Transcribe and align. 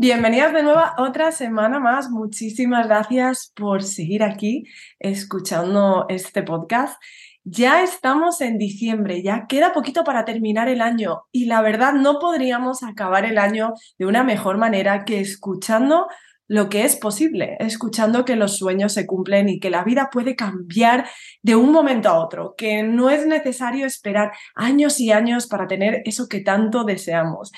Bienvenidas 0.00 0.52
de 0.52 0.62
nuevo 0.62 0.78
a 0.78 0.94
otra 0.98 1.32
semana 1.32 1.80
más. 1.80 2.08
Muchísimas 2.08 2.86
gracias 2.86 3.52
por 3.56 3.82
seguir 3.82 4.22
aquí 4.22 4.62
escuchando 5.00 6.06
este 6.08 6.44
podcast. 6.44 7.02
Ya 7.42 7.82
estamos 7.82 8.40
en 8.40 8.58
diciembre, 8.58 9.24
ya 9.24 9.48
queda 9.48 9.72
poquito 9.72 10.04
para 10.04 10.24
terminar 10.24 10.68
el 10.68 10.82
año 10.82 11.22
y 11.32 11.46
la 11.46 11.62
verdad 11.62 11.94
no 11.94 12.20
podríamos 12.20 12.84
acabar 12.84 13.24
el 13.24 13.38
año 13.38 13.74
de 13.98 14.06
una 14.06 14.22
mejor 14.22 14.56
manera 14.56 15.04
que 15.04 15.18
escuchando 15.18 16.06
lo 16.46 16.68
que 16.68 16.84
es 16.84 16.94
posible, 16.94 17.56
escuchando 17.58 18.24
que 18.24 18.36
los 18.36 18.56
sueños 18.56 18.92
se 18.92 19.04
cumplen 19.04 19.48
y 19.48 19.58
que 19.58 19.68
la 19.68 19.82
vida 19.82 20.10
puede 20.12 20.36
cambiar 20.36 21.08
de 21.42 21.56
un 21.56 21.72
momento 21.72 22.08
a 22.08 22.24
otro, 22.24 22.54
que 22.56 22.84
no 22.84 23.10
es 23.10 23.26
necesario 23.26 23.84
esperar 23.84 24.30
años 24.54 25.00
y 25.00 25.10
años 25.10 25.48
para 25.48 25.66
tener 25.66 26.02
eso 26.04 26.28
que 26.28 26.38
tanto 26.38 26.84
deseamos. 26.84 27.50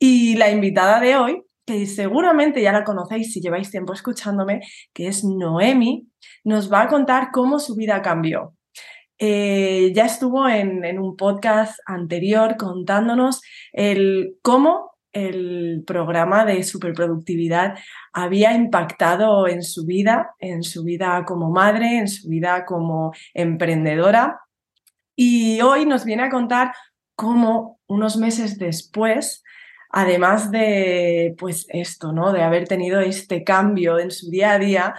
Y 0.00 0.34
la 0.34 0.50
invitada 0.50 0.98
de 0.98 1.14
hoy 1.14 1.44
que 1.66 1.86
seguramente 1.86 2.62
ya 2.62 2.72
la 2.72 2.84
conocéis 2.84 3.32
si 3.32 3.40
lleváis 3.40 3.70
tiempo 3.70 3.92
escuchándome, 3.92 4.60
que 4.92 5.08
es 5.08 5.24
Noemi, 5.24 6.08
nos 6.44 6.72
va 6.72 6.82
a 6.82 6.88
contar 6.88 7.30
cómo 7.32 7.58
su 7.58 7.74
vida 7.74 8.02
cambió. 8.02 8.54
Eh, 9.18 9.92
ya 9.94 10.06
estuvo 10.06 10.48
en, 10.48 10.84
en, 10.84 10.98
un 10.98 11.16
podcast 11.16 11.78
anterior 11.86 12.56
contándonos 12.56 13.40
el 13.72 14.36
cómo 14.42 14.94
el 15.12 15.84
programa 15.86 16.44
de 16.44 16.64
superproductividad 16.64 17.78
había 18.12 18.52
impactado 18.52 19.46
en 19.46 19.62
su 19.62 19.86
vida, 19.86 20.34
en 20.40 20.64
su 20.64 20.82
vida 20.82 21.24
como 21.24 21.50
madre, 21.50 21.98
en 21.98 22.08
su 22.08 22.28
vida 22.28 22.64
como 22.66 23.12
emprendedora. 23.32 24.40
Y 25.16 25.60
hoy 25.60 25.86
nos 25.86 26.04
viene 26.04 26.24
a 26.24 26.30
contar 26.30 26.72
cómo 27.14 27.78
unos 27.86 28.16
meses 28.16 28.58
después 28.58 29.44
además 29.94 30.50
de, 30.50 31.36
pues 31.38 31.66
esto, 31.68 32.12
¿no? 32.12 32.32
De 32.32 32.42
haber 32.42 32.66
tenido 32.66 33.00
este 33.00 33.44
cambio 33.44 34.00
en 34.00 34.10
su 34.10 34.28
día 34.28 34.52
a 34.52 34.58
día, 34.58 34.94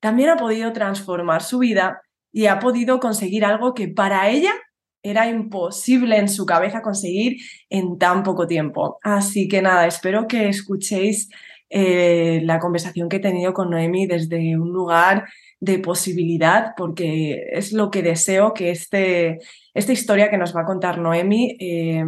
también 0.00 0.30
ha 0.30 0.36
podido 0.36 0.72
transformar 0.72 1.42
su 1.42 1.60
vida 1.60 2.02
y 2.32 2.46
ha 2.46 2.58
podido 2.58 2.98
conseguir 2.98 3.44
algo 3.44 3.72
que 3.72 3.86
para 3.86 4.28
ella 4.30 4.52
era 5.00 5.28
imposible 5.28 6.16
en 6.18 6.28
su 6.28 6.44
cabeza 6.44 6.82
conseguir 6.82 7.36
en 7.70 7.98
tan 7.98 8.24
poco 8.24 8.48
tiempo. 8.48 8.98
Así 9.02 9.46
que 9.46 9.62
nada, 9.62 9.86
espero 9.86 10.26
que 10.26 10.48
escuchéis 10.48 11.28
eh, 11.70 12.40
la 12.42 12.58
conversación 12.58 13.08
que 13.08 13.16
he 13.16 13.20
tenido 13.20 13.54
con 13.54 13.70
Noemi 13.70 14.06
desde 14.06 14.58
un 14.58 14.72
lugar 14.72 15.28
de 15.62 15.78
posibilidad, 15.78 16.74
porque 16.76 17.46
es 17.52 17.72
lo 17.72 17.88
que 17.88 18.02
deseo 18.02 18.52
que 18.52 18.70
este, 18.70 19.38
esta 19.74 19.92
historia 19.92 20.28
que 20.28 20.36
nos 20.36 20.56
va 20.56 20.62
a 20.62 20.64
contar 20.64 20.98
Noemi 20.98 21.56
eh, 21.60 22.04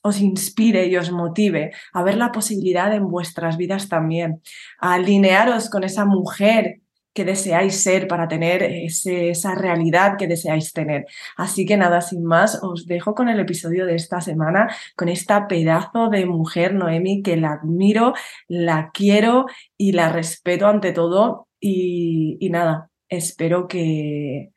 os 0.00 0.22
inspire 0.22 0.86
y 0.86 0.96
os 0.96 1.12
motive 1.12 1.72
a 1.92 2.02
ver 2.02 2.16
la 2.16 2.32
posibilidad 2.32 2.94
en 2.94 3.10
vuestras 3.10 3.58
vidas 3.58 3.90
también, 3.90 4.40
a 4.80 4.94
alinearos 4.94 5.68
con 5.68 5.84
esa 5.84 6.06
mujer 6.06 6.80
que 7.12 7.26
deseáis 7.26 7.82
ser 7.82 8.08
para 8.08 8.26
tener 8.26 8.62
esa 8.62 9.54
realidad 9.54 10.16
que 10.18 10.26
deseáis 10.26 10.72
tener. 10.72 11.04
Así 11.36 11.66
que 11.66 11.76
nada, 11.76 12.00
sin 12.00 12.24
más, 12.24 12.58
os 12.62 12.86
dejo 12.86 13.14
con 13.14 13.28
el 13.28 13.38
episodio 13.38 13.84
de 13.84 13.96
esta 13.96 14.22
semana, 14.22 14.74
con 14.96 15.10
esta 15.10 15.46
pedazo 15.46 16.08
de 16.08 16.24
mujer, 16.24 16.74
Noemi, 16.74 17.22
que 17.22 17.36
la 17.36 17.52
admiro, 17.52 18.14
la 18.48 18.90
quiero 18.94 19.44
y 19.76 19.92
la 19.92 20.08
respeto 20.08 20.66
ante 20.66 20.92
todo. 20.92 21.48
Y 21.60 22.48
nada, 22.50 22.90
espero 23.16 23.68
que, 23.68 24.52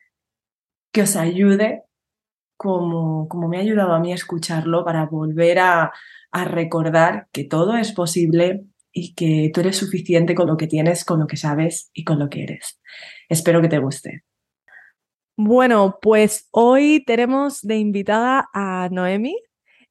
que 0.91 1.01
os 1.01 1.16
ayude 1.16 1.84
como, 2.57 3.28
como 3.28 3.47
me 3.47 3.57
ha 3.57 3.62
ayudado 3.62 3.94
a 3.94 4.00
mí 4.00 4.12
escucharlo 4.12 4.84
para 4.84 5.06
volver 5.06 5.59
a, 5.59 5.91
a 6.31 6.45
recordar 6.45 7.28
que 7.31 7.44
todo 7.44 7.78
es 7.78 7.91
posible 7.91 8.66
y 8.91 9.13
que 9.13 9.51
tú 9.53 9.62
eres 9.62 9.78
suficiente 9.78 10.34
con 10.34 10.47
lo 10.47 10.57
que 10.57 10.67
tienes, 10.67 11.06
con 11.06 11.19
lo 11.19 11.28
que 11.28 11.38
sabes 11.38 11.91
y 11.94 12.03
con 12.03 12.19
lo 12.19 12.29
que 12.29 12.44
eres. 12.44 12.79
Espero 13.29 13.62
que 13.62 13.69
te 13.69 13.79
guste. 13.79 14.23
Bueno, 15.38 16.00
pues 16.01 16.47
hoy 16.51 17.03
tenemos 17.06 17.62
de 17.62 17.78
invitada 17.78 18.50
a 18.53 18.90
Noemi. 18.91 19.38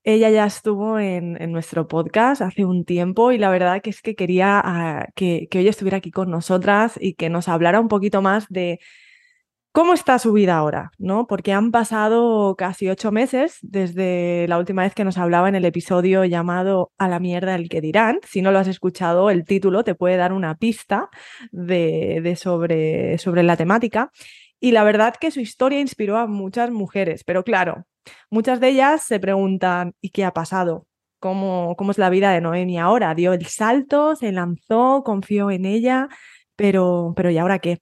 Ella 0.09 0.31
ya 0.31 0.47
estuvo 0.47 1.00
en, 1.00 1.33
nuestro 1.50 1.89
podcast 1.89 2.41
hace 2.41 2.65
un 2.65 2.84
tiempo 2.84 3.33
y 3.33 3.39
la 3.39 3.50
verdad 3.50 3.83
que 3.83 3.91
es 3.91 4.03
que 4.03 4.15
quería 4.15 4.62
ah, 4.65 5.09
que, 5.17 5.49
hoy 5.53 5.67
estuviera 5.67 5.99
aquí 5.99 6.12
con 6.12 6.31
nosotras 6.31 6.97
y 7.00 7.15
que 7.15 7.28
nos 7.28 7.49
hablara 7.49 7.81
un 7.81 7.89
poquito 7.89 8.22
más 8.22 8.47
de 8.49 8.78
¿Cómo 9.72 9.93
está 9.93 10.19
su 10.19 10.33
vida 10.33 10.56
ahora? 10.56 10.91
¿No? 10.97 11.27
Porque 11.27 11.53
han 11.53 11.71
pasado 11.71 12.55
casi 12.56 12.89
ocho 12.89 13.12
meses 13.12 13.59
desde 13.61 14.47
la 14.49 14.59
última 14.59 14.84
vez 14.84 14.94
que 14.94 15.05
nos 15.05 15.19
hablaba 15.19 15.50
en 15.50 15.55
el 15.55 15.67
episodio 15.67 16.25
llamado 16.25 16.93
A 16.97 17.09
la 17.09 17.19
mierda 17.19 17.55
el 17.56 17.69
que 17.69 17.83
dirán. 17.83 18.21
Si 18.27 18.41
no 18.41 18.53
lo 18.53 18.59
has 18.59 18.69
escuchado, 18.69 19.28
el 19.28 19.44
título 19.44 19.84
te 19.84 19.94
puede 19.94 20.17
dar 20.17 20.33
una 20.33 20.55
pista 20.55 21.11
de 21.50 22.38
sobre, 22.41 23.19
sobre 23.19 23.43
la 23.43 23.59
temática. 23.59 24.11
Y 24.61 24.72
la 24.72 24.84
verdad 24.84 25.15
que 25.21 25.31
su 25.31 25.41
historia 25.41 25.81
inspiró 25.81 26.17
a 26.17 26.27
muchas 26.27 26.71
mujeres, 26.71 27.25
pero 27.25 27.44
claro, 27.44 27.87
muchas 28.31 28.61
de 28.61 28.69
ellas 28.71 29.03
se 29.03 29.21
preguntan, 29.21 29.94
¿y 30.00 30.11
qué 30.11 30.25
ha 30.25 30.33
pasado? 30.33 30.87
¿Cómo, 31.19 31.75
cómo 31.77 31.91
es 31.91 31.99
la 31.99 32.11
vida 32.11 32.33
de 32.33 32.41
Noemi 32.41 32.78
ahora? 32.78 33.15
Dio 33.15 33.33
el 33.33 33.47
salto, 33.47 34.17
se 34.17 34.33
lanzó, 34.33 35.03
confió 35.05 35.50
en 35.50 35.65
ella, 35.67 36.09
pero, 36.56 37.15
pero 37.17 37.31
¿y 37.31 37.39
ahora 37.39 37.59
qué? 37.59 37.81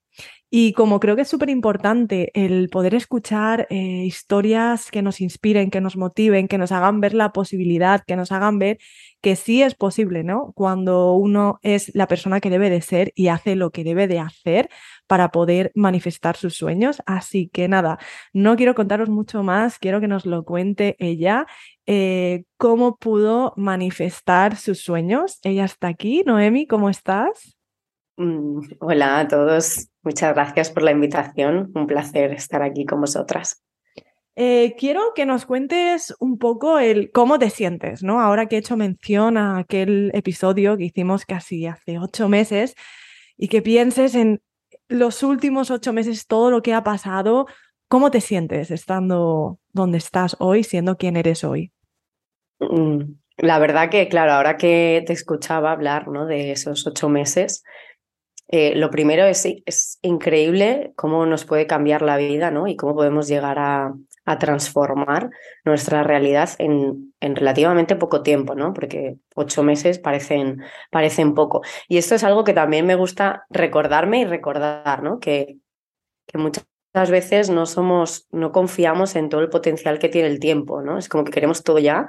Y 0.57 0.73
como 0.73 1.01
creo 1.01 1.17
que 1.17 1.23
es 1.23 1.29
súper 1.29 1.51
importante 1.51 2.31
el 2.33 2.69
poder 2.69 2.95
escuchar 2.95 3.67
eh, 3.71 4.05
historias 4.05 4.93
que 4.93 5.03
nos 5.03 5.21
inspiren, 5.21 5.69
que 5.69 5.81
nos 5.81 5.97
motiven, 5.97 6.47
que 6.47 6.59
nos 6.59 6.71
hagan 6.71 7.01
ver 7.01 7.13
la 7.13 7.33
posibilidad, 7.33 8.05
que 8.07 8.15
nos 8.15 8.31
hagan 8.31 8.61
ver 8.61 8.79
que 9.21 9.35
sí 9.35 9.63
es 9.63 9.75
posible, 9.75 10.23
¿no? 10.23 10.53
Cuando 10.55 11.15
uno 11.15 11.59
es 11.63 11.93
la 11.97 12.07
persona 12.07 12.41
que 12.41 12.51
debe 12.51 12.71
de 12.71 12.83
ser 12.83 13.11
y 13.17 13.29
hace 13.29 13.57
lo 13.57 13.73
que 13.73 13.83
debe 13.83 14.07
de 14.07 14.21
hacer 14.21 14.69
para 15.07 15.31
poder 15.31 15.71
manifestar 15.75 16.37
sus 16.37 16.57
sueños. 16.57 17.03
Así 17.07 17.49
que 17.49 17.69
nada, 17.69 17.99
no 18.33 18.57
quiero 18.57 18.75
contaros 18.75 19.09
mucho 19.09 19.43
más, 19.43 19.79
quiero 19.79 20.01
que 20.01 20.09
nos 20.09 20.27
lo 20.27 20.45
cuente 20.45 20.97
ella. 20.99 21.47
Eh, 21.87 22.45
cómo 22.57 22.97
pudo 22.97 23.53
manifestar 23.57 24.57
sus 24.57 24.81
sueños. 24.81 25.39
Ella 25.43 25.65
está 25.65 25.89
aquí. 25.89 26.23
Noemi, 26.25 26.67
¿cómo 26.67 26.89
estás? 26.91 27.57
Mm, 28.17 28.61
hola 28.79 29.21
a 29.21 29.29
todos, 29.29 29.89
muchas 30.03 30.35
gracias 30.35 30.71
por 30.71 30.85
la 30.85 30.93
invitación, 30.93 31.73
un 31.75 31.87
placer 31.89 32.33
estar 32.33 32.63
aquí 32.63 32.87
con 32.87 33.01
vosotras. 33.01 33.65
Eh, 34.37 34.75
quiero 34.79 35.13
que 35.15 35.27
nos 35.27 35.47
cuentes 35.47 36.15
un 36.19 36.39
poco 36.39 36.79
el 36.79 37.11
cómo 37.13 37.39
te 37.39 37.51
sientes, 37.51 38.03
¿no? 38.03 38.21
Ahora 38.21 38.47
que 38.47 38.57
he 38.57 38.59
hecho 38.59 38.77
mención 38.77 39.37
a 39.37 39.59
aquel 39.59 40.11
episodio 40.15 40.77
que 40.77 40.85
hicimos 40.85 41.25
casi 41.25 41.67
hace 41.67 41.99
ocho 41.99 42.29
meses 42.29 42.75
y 43.37 43.49
que 43.49 43.63
pienses 43.63 44.15
en 44.15 44.41
los 44.95 45.23
últimos 45.23 45.71
ocho 45.71 45.93
meses, 45.93 46.27
todo 46.27 46.51
lo 46.51 46.63
que 46.63 46.75
ha 46.75 46.83
pasado, 46.83 47.47
¿cómo 47.89 48.11
te 48.11 48.21
sientes 48.21 48.71
estando 48.71 49.59
donde 49.73 49.99
estás 49.99 50.37
hoy, 50.39 50.65
siendo 50.65 50.97
quien 50.97 51.17
eres 51.17 51.45
hoy? 51.45 51.73
Mm, 52.61 53.15
la 53.39 53.59
verdad 53.59 53.91
que, 53.91 54.09
claro, 54.09 54.33
ahora 54.33 54.57
que 54.57 55.03
te 55.07 55.13
escuchaba 55.13 55.73
hablar 55.73 56.09
¿no? 56.09 56.27
de 56.27 56.53
esos 56.53 56.87
ocho 56.87 57.09
meses, 57.09 57.63
eh, 58.49 58.75
lo 58.77 58.91
primero 58.91 59.25
es, 59.25 59.47
es 59.67 59.99
increíble 60.03 60.93
cómo 60.97 61.27
nos 61.27 61.45
puede 61.45 61.67
cambiar 61.67 62.03
la 62.03 62.17
vida 62.17 62.51
¿no? 62.51 62.69
y 62.69 62.77
cómo 62.77 62.95
podemos 62.95 63.27
llegar 63.27 63.59
a, 63.59 63.95
a 64.25 64.39
transformar 64.39 65.31
nuestra 65.65 66.03
realidad 66.03 66.51
en, 66.59 67.15
en, 67.21 67.37
relativamente 67.37 67.97
poco 67.97 68.23
tiempo, 68.23 68.55
¿no? 68.55 68.73
Porque 68.73 69.17
ocho 69.35 69.63
meses 69.63 69.99
parecen, 69.99 70.63
parecen 70.91 71.35
poco. 71.35 71.63
Y 71.89 71.99
esto 71.99 72.15
es 72.15 72.25
algo 72.25 72.45
que 72.45 72.55
también 72.55 72.87
me 72.87 72.95
gusta 72.95 73.45
recordarme 73.51 74.21
y 74.21 74.25
recordar, 74.25 75.03
¿no? 75.03 75.21
Que 75.21 75.59
que 76.27 76.39
muchas 76.39 76.65
veces 77.11 77.51
no 77.51 77.67
somos, 77.67 78.27
no 78.31 78.53
confiamos 78.53 79.17
en 79.17 79.29
todo 79.29 79.41
el 79.41 79.51
potencial 79.51 79.99
que 79.99 80.09
tiene 80.09 80.29
el 80.29 80.41
tiempo, 80.41 80.83
¿no? 80.83 80.99
Es 80.99 81.09
como 81.09 81.25
que 81.25 81.33
queremos 81.33 81.63
todo 81.63 81.79
ya 81.79 82.07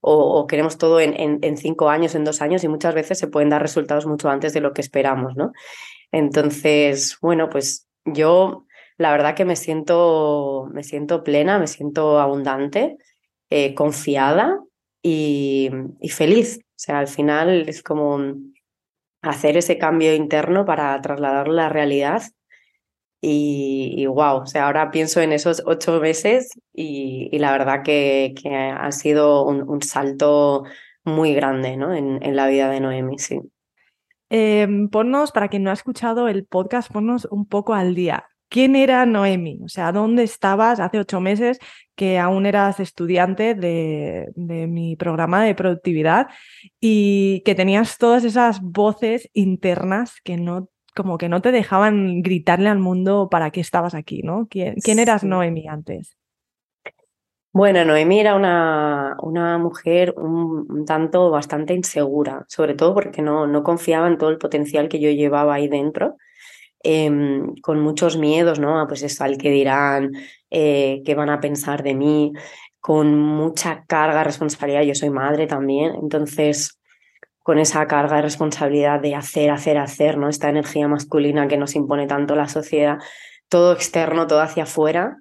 o, 0.00 0.46
queremos 0.48 0.78
todo 0.78 0.98
en, 0.98 1.38
en, 1.42 1.56
cinco 1.56 1.88
años, 1.88 2.16
en 2.16 2.24
dos 2.24 2.42
años 2.42 2.64
y 2.64 2.68
muchas 2.68 2.92
veces 2.92 3.18
se 3.20 3.28
pueden 3.28 3.50
dar 3.50 3.62
resultados 3.62 4.04
mucho 4.04 4.28
antes 4.28 4.52
de 4.52 4.60
lo 4.60 4.72
que 4.72 4.80
esperamos, 4.80 5.36
¿no? 5.36 5.52
Entonces, 6.10 7.18
bueno, 7.22 7.48
pues 7.48 7.86
yo 8.04 8.66
la 8.98 9.12
verdad 9.12 9.34
que 9.34 9.44
me 9.44 9.56
siento, 9.56 10.68
me 10.72 10.82
siento 10.82 11.24
plena, 11.24 11.58
me 11.58 11.66
siento 11.66 12.20
abundante, 12.20 12.96
eh, 13.50 13.74
confiada 13.74 14.58
y, 15.02 15.70
feliz. 16.10 16.58
O 16.58 16.74
sea, 16.76 16.98
al 17.00 17.08
final 17.08 17.68
es 17.68 17.82
como 17.82 18.18
hacer 19.22 19.56
ese 19.56 19.78
cambio 19.78 20.14
interno 20.14 20.64
para 20.64 21.00
trasladar 21.00 21.48
la 21.48 21.68
realidad 21.68 22.22
y, 23.24 24.04
wow, 24.06 24.42
o 24.42 24.46
sea, 24.46 24.66
ahora 24.66 24.90
pienso 24.90 25.20
en 25.20 25.32
esos 25.32 25.62
ocho 25.64 26.00
meses 26.00 26.50
y, 26.72 27.38
la 27.38 27.52
verdad 27.52 27.82
que, 27.84 28.34
que, 28.40 28.52
ha 28.52 28.90
sido 28.90 29.46
un, 29.46 29.80
salto 29.82 30.64
muy 31.04 31.32
grande 31.32 31.76
¿no? 31.76 31.94
en, 31.94 32.20
en, 32.22 32.34
la 32.34 32.48
vida 32.48 32.68
de 32.68 32.80
Noemi, 32.80 33.18
sí. 33.18 33.40
Eh, 34.28 34.66
ponnos, 34.90 35.30
para 35.30 35.48
quien 35.48 35.62
no 35.62 35.70
ha 35.70 35.74
escuchado 35.74 36.26
el 36.26 36.46
podcast, 36.46 36.90
ponnos 36.90 37.26
un 37.30 37.46
poco 37.46 37.74
al 37.74 37.94
día. 37.94 38.28
¿Quién 38.52 38.76
era 38.76 39.06
Noemi? 39.06 39.60
O 39.64 39.68
sea, 39.70 39.92
¿dónde 39.92 40.24
estabas 40.24 40.78
hace 40.78 40.98
ocho 40.98 41.20
meses 41.20 41.58
que 41.94 42.18
aún 42.18 42.44
eras 42.44 42.80
estudiante 42.80 43.54
de, 43.54 44.28
de, 44.34 44.66
mi 44.66 44.94
programa 44.94 45.42
de 45.42 45.54
productividad 45.54 46.26
y 46.78 47.40
que 47.46 47.54
tenías 47.54 47.96
todas 47.96 48.24
esas 48.24 48.60
voces 48.60 49.30
internas 49.32 50.20
que 50.22 50.36
no 50.36 50.68
como 50.94 51.16
que 51.16 51.30
no 51.30 51.40
te 51.40 51.50
dejaban 51.50 52.20
gritarle 52.20 52.68
al 52.68 52.78
mundo 52.78 53.28
para 53.30 53.50
qué 53.52 53.62
estabas 53.62 53.94
aquí, 53.94 54.20
¿no? 54.22 54.46
¿Quién, 54.50 54.74
quién 54.84 54.98
eras 54.98 55.24
Noemi 55.24 55.66
antes? 55.66 56.18
Bueno, 57.54 57.86
Noemi 57.86 58.20
era 58.20 58.34
una, 58.34 59.16
una 59.22 59.56
mujer 59.56 60.12
un, 60.18 60.84
tanto 60.84 61.30
bastante 61.30 61.72
insegura, 61.72 62.44
sobre 62.48 62.74
todo 62.74 62.92
porque 62.92 63.22
no, 63.22 63.46
no 63.46 63.62
confiaba 63.62 64.08
en 64.08 64.18
todo 64.18 64.28
el 64.28 64.36
potencial 64.36 64.90
que 64.90 65.00
yo 65.00 65.08
llevaba 65.08 65.54
ahí 65.54 65.68
dentro, 65.68 66.18
em, 66.82 67.54
con 67.62 67.80
muchos 67.80 68.16
miedos, 68.16 68.58
¿no? 68.58 68.86
Pues 68.88 69.02
es 69.02 69.20
al 69.20 69.38
que 69.38 69.50
dirán, 69.50 70.12
eh, 70.50 71.02
qué 71.04 71.14
van 71.14 71.30
a 71.30 71.40
pensar 71.40 71.82
de 71.82 71.94
mí, 71.94 72.32
con 72.80 73.16
mucha 73.16 73.84
carga, 73.86 74.24
responsabilidad, 74.24 74.82
yo 74.82 74.94
soy 74.94 75.10
madre 75.10 75.46
también, 75.46 75.94
entonces 76.02 76.80
con 77.42 77.58
esa 77.58 77.86
carga 77.86 78.16
de 78.16 78.22
responsabilidad 78.22 79.00
de 79.00 79.14
hacer, 79.14 79.50
hacer, 79.50 79.78
hacer, 79.78 80.16
¿no? 80.16 80.28
Esta 80.28 80.48
energía 80.48 80.88
masculina 80.88 81.48
que 81.48 81.56
nos 81.56 81.74
impone 81.74 82.06
tanto 82.06 82.36
la 82.36 82.48
sociedad, 82.48 82.98
todo 83.48 83.72
externo, 83.72 84.26
todo 84.26 84.40
hacia 84.40 84.64
afuera. 84.64 85.18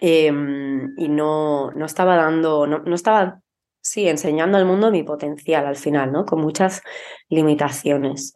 Em, 0.00 0.92
y 0.98 1.08
no, 1.08 1.70
no 1.72 1.86
estaba 1.86 2.16
dando, 2.16 2.66
no, 2.66 2.80
no 2.80 2.94
estaba, 2.94 3.40
sí, 3.80 4.08
enseñando 4.08 4.58
al 4.58 4.66
mundo 4.66 4.90
mi 4.90 5.02
potencial 5.02 5.66
al 5.66 5.76
final, 5.76 6.12
¿no? 6.12 6.26
Con 6.26 6.40
muchas 6.40 6.82
limitaciones. 7.30 8.34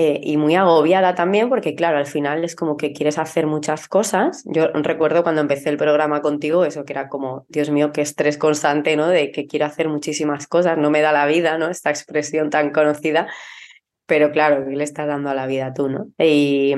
Eh, 0.00 0.20
y 0.22 0.36
muy 0.36 0.54
agobiada 0.54 1.16
también 1.16 1.48
porque, 1.48 1.74
claro, 1.74 1.98
al 1.98 2.06
final 2.06 2.44
es 2.44 2.54
como 2.54 2.76
que 2.76 2.92
quieres 2.92 3.18
hacer 3.18 3.48
muchas 3.48 3.88
cosas. 3.88 4.44
Yo 4.46 4.68
recuerdo 4.68 5.24
cuando 5.24 5.40
empecé 5.40 5.70
el 5.70 5.76
programa 5.76 6.22
contigo, 6.22 6.64
eso 6.64 6.84
que 6.84 6.92
era 6.92 7.08
como, 7.08 7.46
Dios 7.48 7.70
mío, 7.70 7.90
qué 7.90 8.02
estrés 8.02 8.38
constante, 8.38 8.96
¿no? 8.96 9.08
De 9.08 9.32
que 9.32 9.48
quiero 9.48 9.66
hacer 9.66 9.88
muchísimas 9.88 10.46
cosas, 10.46 10.78
no 10.78 10.90
me 10.90 11.00
da 11.00 11.10
la 11.10 11.26
vida, 11.26 11.58
¿no? 11.58 11.68
Esta 11.68 11.90
expresión 11.90 12.48
tan 12.48 12.70
conocida. 12.70 13.26
Pero 14.06 14.30
claro, 14.30 14.64
¿qué 14.68 14.76
le 14.76 14.84
estás 14.84 15.08
dando 15.08 15.30
a 15.30 15.34
la 15.34 15.48
vida 15.48 15.74
tú, 15.74 15.88
no? 15.88 16.06
Y, 16.16 16.76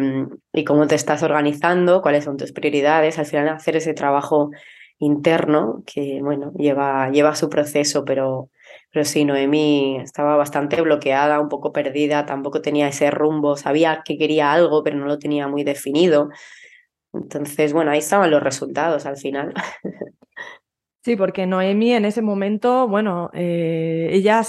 y 0.55 0.65
cómo 0.65 0.87
te 0.87 0.95
estás 0.95 1.23
organizando, 1.23 2.01
cuáles 2.01 2.25
son 2.25 2.39
tus 2.39 2.53
prioridades, 2.53 3.19
al 3.19 3.27
final 3.27 3.49
hacer 3.51 3.77
ese 3.77 3.93
trabajo 3.93 4.51
interno 4.99 5.83
que, 5.85 6.21
bueno, 6.23 6.53
lleva, 6.57 7.11
lleva 7.11 7.35
su 7.35 7.51
proceso, 7.51 8.03
pero 8.07 8.49
pero 8.93 9.05
sí, 9.05 9.25
Noemi 9.25 9.99
estaba 9.99 10.37
bastante 10.37 10.81
bloqueada, 10.83 11.41
un 11.41 11.49
poco 11.49 11.73
perdida, 11.73 12.27
tampoco 12.27 12.61
tenía 12.61 12.89
ese 12.89 13.11
rumbo, 13.11 13.57
sabía 13.57 14.03
que 14.05 14.19
quería 14.19 14.53
algo, 14.53 14.83
pero 14.83 14.97
no 14.99 15.07
lo 15.07 15.19
tenía 15.19 15.47
muy 15.47 15.63
definido. 15.63 16.31
Entonces, 17.13 17.73
bueno, 17.73 17.91
ahí 17.91 17.99
estaban 17.99 18.31
los 18.31 18.43
resultados 18.43 19.07
al 19.07 19.17
final. 19.17 19.55
Sí, 21.03 21.17
porque 21.17 21.47
Noemi 21.47 21.95
en 21.95 22.05
ese 22.05 22.21
momento, 22.21 22.87
bueno, 22.87 23.31
eh, 23.33 24.11
ella 24.13 24.43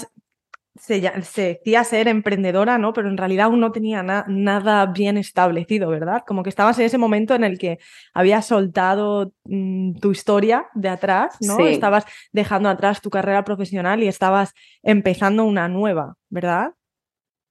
se, 0.74 1.00
decía 1.00 1.84
ser 1.84 2.08
emprendedora, 2.08 2.78
¿no? 2.78 2.92
Pero 2.92 3.08
en 3.08 3.16
realidad 3.16 3.46
aún 3.46 3.60
no 3.60 3.72
tenía 3.72 4.02
nada 4.02 4.86
bien 4.86 5.18
establecido, 5.18 5.90
¿verdad? 5.90 6.22
Como 6.26 6.42
que 6.42 6.48
estabas 6.48 6.78
en 6.78 6.86
ese 6.86 6.98
momento 6.98 7.34
en 7.34 7.44
el 7.44 7.58
que 7.58 7.78
habías 8.14 8.46
soltado 8.46 9.32
mm, 9.44 9.98
tu 10.00 10.12
historia 10.12 10.66
de 10.74 10.88
atrás, 10.88 11.36
¿no? 11.40 11.66
Estabas 11.66 12.04
dejando 12.32 12.68
atrás 12.68 13.02
tu 13.02 13.10
carrera 13.10 13.44
profesional 13.44 14.02
y 14.02 14.08
estabas 14.08 14.54
empezando 14.82 15.44
una 15.44 15.68
nueva, 15.68 16.16
¿verdad? 16.30 16.72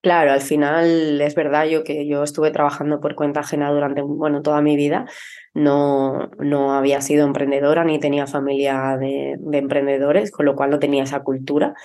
Claro, 0.02 0.32
al 0.32 0.42
final 0.42 1.22
es 1.22 1.36
verdad 1.36 1.66
yo 1.66 1.84
que 1.84 2.08
yo 2.08 2.24
estuve 2.24 2.50
trabajando 2.50 3.00
por 3.00 3.14
cuenta 3.14 3.42
ajena 3.42 3.70
durante 3.70 4.02
bueno, 4.02 4.42
toda 4.42 4.60
mi 4.60 4.76
vida. 4.76 5.06
No, 5.54 6.32
no 6.40 6.74
había 6.74 7.02
sido 7.02 7.24
emprendedora 7.24 7.84
ni 7.84 8.00
tenía 8.00 8.26
familia 8.26 8.98
de, 9.00 9.36
de 9.38 9.58
emprendedores, 9.60 10.32
con 10.32 10.48
lo 10.48 10.56
cual 10.56 10.72
no 10.72 10.80
tenía 10.80 11.04
esa 11.04 11.20
cultura. 11.20 11.76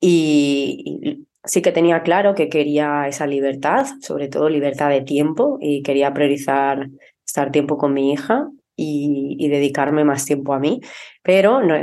Y, 0.00 1.26
sí 1.44 1.62
que 1.62 1.72
tenía 1.72 2.02
claro 2.02 2.34
que 2.34 2.48
quería 2.48 3.06
esa 3.08 3.26
libertad, 3.26 3.86
sobre 4.00 4.28
todo 4.28 4.48
libertad 4.48 4.90
de 4.90 5.02
tiempo, 5.02 5.58
y 5.60 5.82
quería 5.82 6.12
priorizar 6.12 6.88
estar 7.24 7.50
tiempo 7.50 7.78
con 7.78 7.92
mi 7.92 8.12
hija 8.12 8.48
y, 8.76 9.48
dedicarme 9.48 10.04
más 10.04 10.26
tiempo 10.26 10.52
a 10.52 10.58
mí, 10.58 10.80
pero 11.22 11.62
no, 11.62 11.74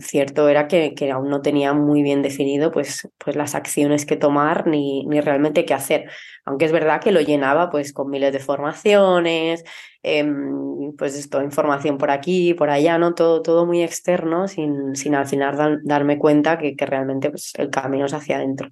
cierto 0.00 0.48
era 0.48 0.68
que, 0.68 0.94
que, 0.94 1.10
aún 1.10 1.28
no 1.28 1.42
tenía 1.42 1.72
muy 1.72 2.02
bien 2.02 2.22
definido 2.22 2.70
pues, 2.70 3.08
pues 3.18 3.34
las 3.34 3.54
acciones 3.54 4.06
que 4.06 4.16
tomar 4.16 4.66
ni, 4.66 5.04
ni 5.06 5.20
realmente 5.20 5.64
qué 5.64 5.74
hacer, 5.74 6.08
aunque 6.44 6.66
es 6.66 6.72
verdad 6.72 7.00
que 7.00 7.12
lo 7.12 7.20
llenaba 7.20 7.70
pues 7.70 7.92
con 7.92 8.10
miles 8.10 8.32
de 8.32 8.38
formaciones, 8.38 9.64
em, 10.02 10.94
pues 10.96 11.18
esto, 11.18 11.42
información 11.42 11.98
por 11.98 12.10
aquí, 12.10 12.54
por 12.54 12.70
allá, 12.70 12.98
¿no? 12.98 13.14
Todo, 13.14 13.42
todo 13.42 13.66
muy 13.66 13.82
externo 13.82 14.46
sin, 14.46 14.94
sin 14.94 15.14
al 15.14 15.26
final 15.26 15.80
darme 15.82 16.18
cuenta 16.18 16.58
que, 16.58 16.76
que 16.76 16.86
realmente 16.86 17.30
pues, 17.30 17.52
el 17.56 17.70
camino 17.70 18.06
es 18.06 18.14
hacia 18.14 18.36
adentro. 18.36 18.70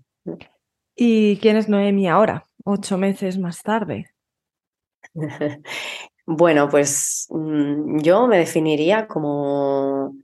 ¿Y 0.94 1.36
quién 1.38 1.56
es 1.56 1.68
Noemi 1.68 2.08
ahora, 2.08 2.44
ocho 2.64 2.96
meses 2.96 3.38
más 3.38 3.62
tarde? 3.62 4.06
Bueno, 6.26 6.68
pues 6.68 7.28
mm, 7.30 8.00
yo 8.00 8.26
me 8.26 8.38
definiría 8.38 9.06
como, 9.06 10.16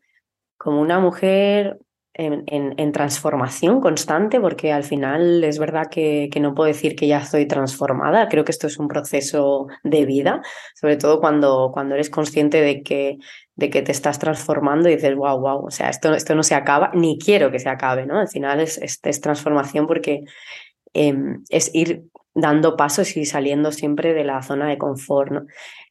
como 0.59 0.81
una 0.81 0.99
mujer 0.99 1.79
en, 2.15 2.45
en, 2.77 2.93
transformación 2.93 3.81
constante, 3.81 4.41
porque 4.41 4.73
al 4.73 4.85
final 4.85 5.45
es 5.45 5.59
verdad 5.59 5.87
que, 5.91 6.29
que, 6.31 6.41
no 6.41 6.55
puedo 6.55 6.67
decir 6.67 6.95
que 6.95 7.07
ya 7.07 7.19
estoy 7.19 7.47
transformada. 7.47 8.29
Creo 8.29 8.45
que 8.45 8.53
esto 8.53 8.67
es 8.67 8.79
un 8.79 8.89
proceso 8.89 9.69
de 9.83 10.05
vida, 10.05 10.43
sobre 10.75 10.97
todo 10.97 11.21
cuando, 11.21 11.71
cuando 11.73 11.95
eres 11.95 12.11
consciente 12.11 12.61
de 12.61 12.83
que, 12.83 13.19
de 13.55 13.71
que 13.71 13.83
te 13.83 13.93
estás 13.93 14.19
transformando 14.19 14.89
y 14.89 14.97
dices, 14.97 15.15
wow, 15.15 15.39
wow, 15.41 15.67
o 15.67 15.71
sea, 15.71 15.89
esto, 15.89 16.15
esto 16.15 16.35
no 16.35 16.43
se 16.43 16.55
acaba, 16.55 16.91
ni 16.95 17.19
quiero 17.19 17.51
que 17.51 17.61
se 17.61 17.69
acabe, 17.71 18.07
¿no? 18.07 18.19
Al 18.19 18.29
final 18.29 18.61
es, 18.61 18.79
es, 18.79 19.21
transformación 19.21 19.87
porque 19.87 20.25
em, 20.93 21.43
es 21.49 21.75
ir 21.75 22.05
dando 22.35 22.77
pasos 22.77 23.17
y 23.17 23.25
saliendo 23.25 23.73
siempre 23.73 24.15
de 24.15 24.25
la 24.25 24.43
zona 24.43 24.69
de 24.69 24.79
confort, 24.79 25.33
¿no? 25.33 25.47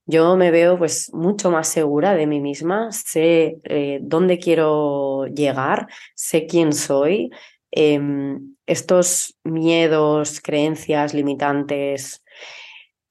Yo 0.06 0.36
me 0.36 0.52
veo 0.52 0.78
pues 0.78 1.12
mucho 1.14 1.52
más 1.52 1.68
segura 1.68 2.16
de 2.16 2.28
mí 2.28 2.40
misma, 2.40 2.92
sé 2.92 3.58
eh, 3.64 4.00
dónde 4.02 4.40
quiero 4.40 5.28
llegar, 5.28 5.88
sé 6.16 6.48
quién 6.48 6.74
soy. 6.74 7.30
Em, 7.72 8.56
estos 8.66 9.38
miedos, 9.44 10.42
creencias 10.42 11.14
limitantes 11.14 12.24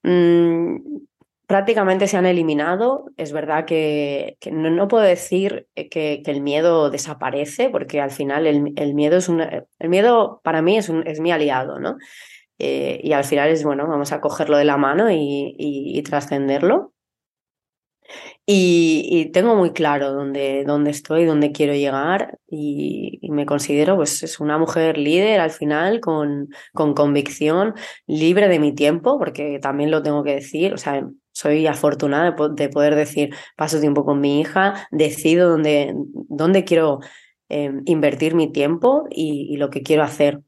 mm, 0.03 0.77
prácticamente 1.47 2.07
se 2.07 2.17
han 2.17 2.27
eliminado. 2.27 3.07
Es 3.17 3.33
verdad 3.33 3.65
que, 3.65 4.37
no, 4.53 4.87
puedo 4.89 5.03
decir 5.03 5.67
que, 5.75 6.23
el 6.27 6.43
miedo 6.43 6.91
desaparece, 6.91 7.71
porque 7.71 8.01
al 8.01 8.11
final 8.11 8.47
el, 8.47 8.95
miedo 8.95 9.17
es 9.17 9.29
el 9.29 9.89
miedo 9.89 10.41
para 10.45 10.63
mí 10.63 10.77
es, 10.77 10.89
un, 10.89 11.07
es 11.07 11.21
mi 11.21 11.33
aliado, 11.33 11.81
¿no? 11.81 11.97
Eh, 12.61 13.01
y 13.03 13.13
al 13.13 13.25
final 13.25 13.49
es, 13.51 13.65
bueno, 13.65 13.87
vamos 13.89 14.13
a 14.13 14.21
cogerlo 14.21 14.59
de 14.59 14.65
la 14.65 14.77
mano 14.77 15.09
y, 15.11 16.03
trascenderlo. 16.05 16.93
Y, 18.47 19.31
tengo 19.33 19.55
muy 19.55 19.73
claro 19.73 20.13
dónde, 20.13 20.65
dónde 20.67 20.91
estoy, 20.91 21.25
dónde 21.25 21.53
quiero 21.53 21.75
llegar 21.75 22.39
y, 22.49 23.21
me 23.31 23.47
considero 23.47 23.97
pues 23.97 24.23
es 24.23 24.41
una 24.41 24.59
mujer 24.59 24.99
líder 24.99 25.41
al 25.41 25.51
final, 25.51 26.01
con, 26.01 26.49
con 26.75 26.95
convicción, 26.95 27.75
libre 28.07 28.49
de 28.49 28.59
mi 28.59 28.75
tiempo, 28.75 29.19
porque 29.19 29.59
también 29.61 29.91
lo 29.91 30.03
tengo 30.03 30.25
que 30.25 30.35
decir, 30.35 30.75
o 30.75 30.79
sea, 30.79 31.07
soy 31.33 31.67
afortunada 31.67 32.35
de, 32.51 32.69
poder 32.69 32.95
decir, 32.97 33.35
paso 33.57 33.81
tiempo 33.81 34.05
con 34.05 34.21
mi 34.21 34.41
hija, 34.41 34.87
decido 34.91 35.49
dónde, 35.49 35.95
dónde 36.29 36.65
quiero 36.65 37.01
eh, 37.49 37.73
invertir 37.87 38.35
mi 38.35 38.53
tiempo 38.53 39.07
y, 39.11 39.57
lo 39.57 39.71
que 39.71 39.83
quiero 39.83 40.03
hacer 40.03 40.41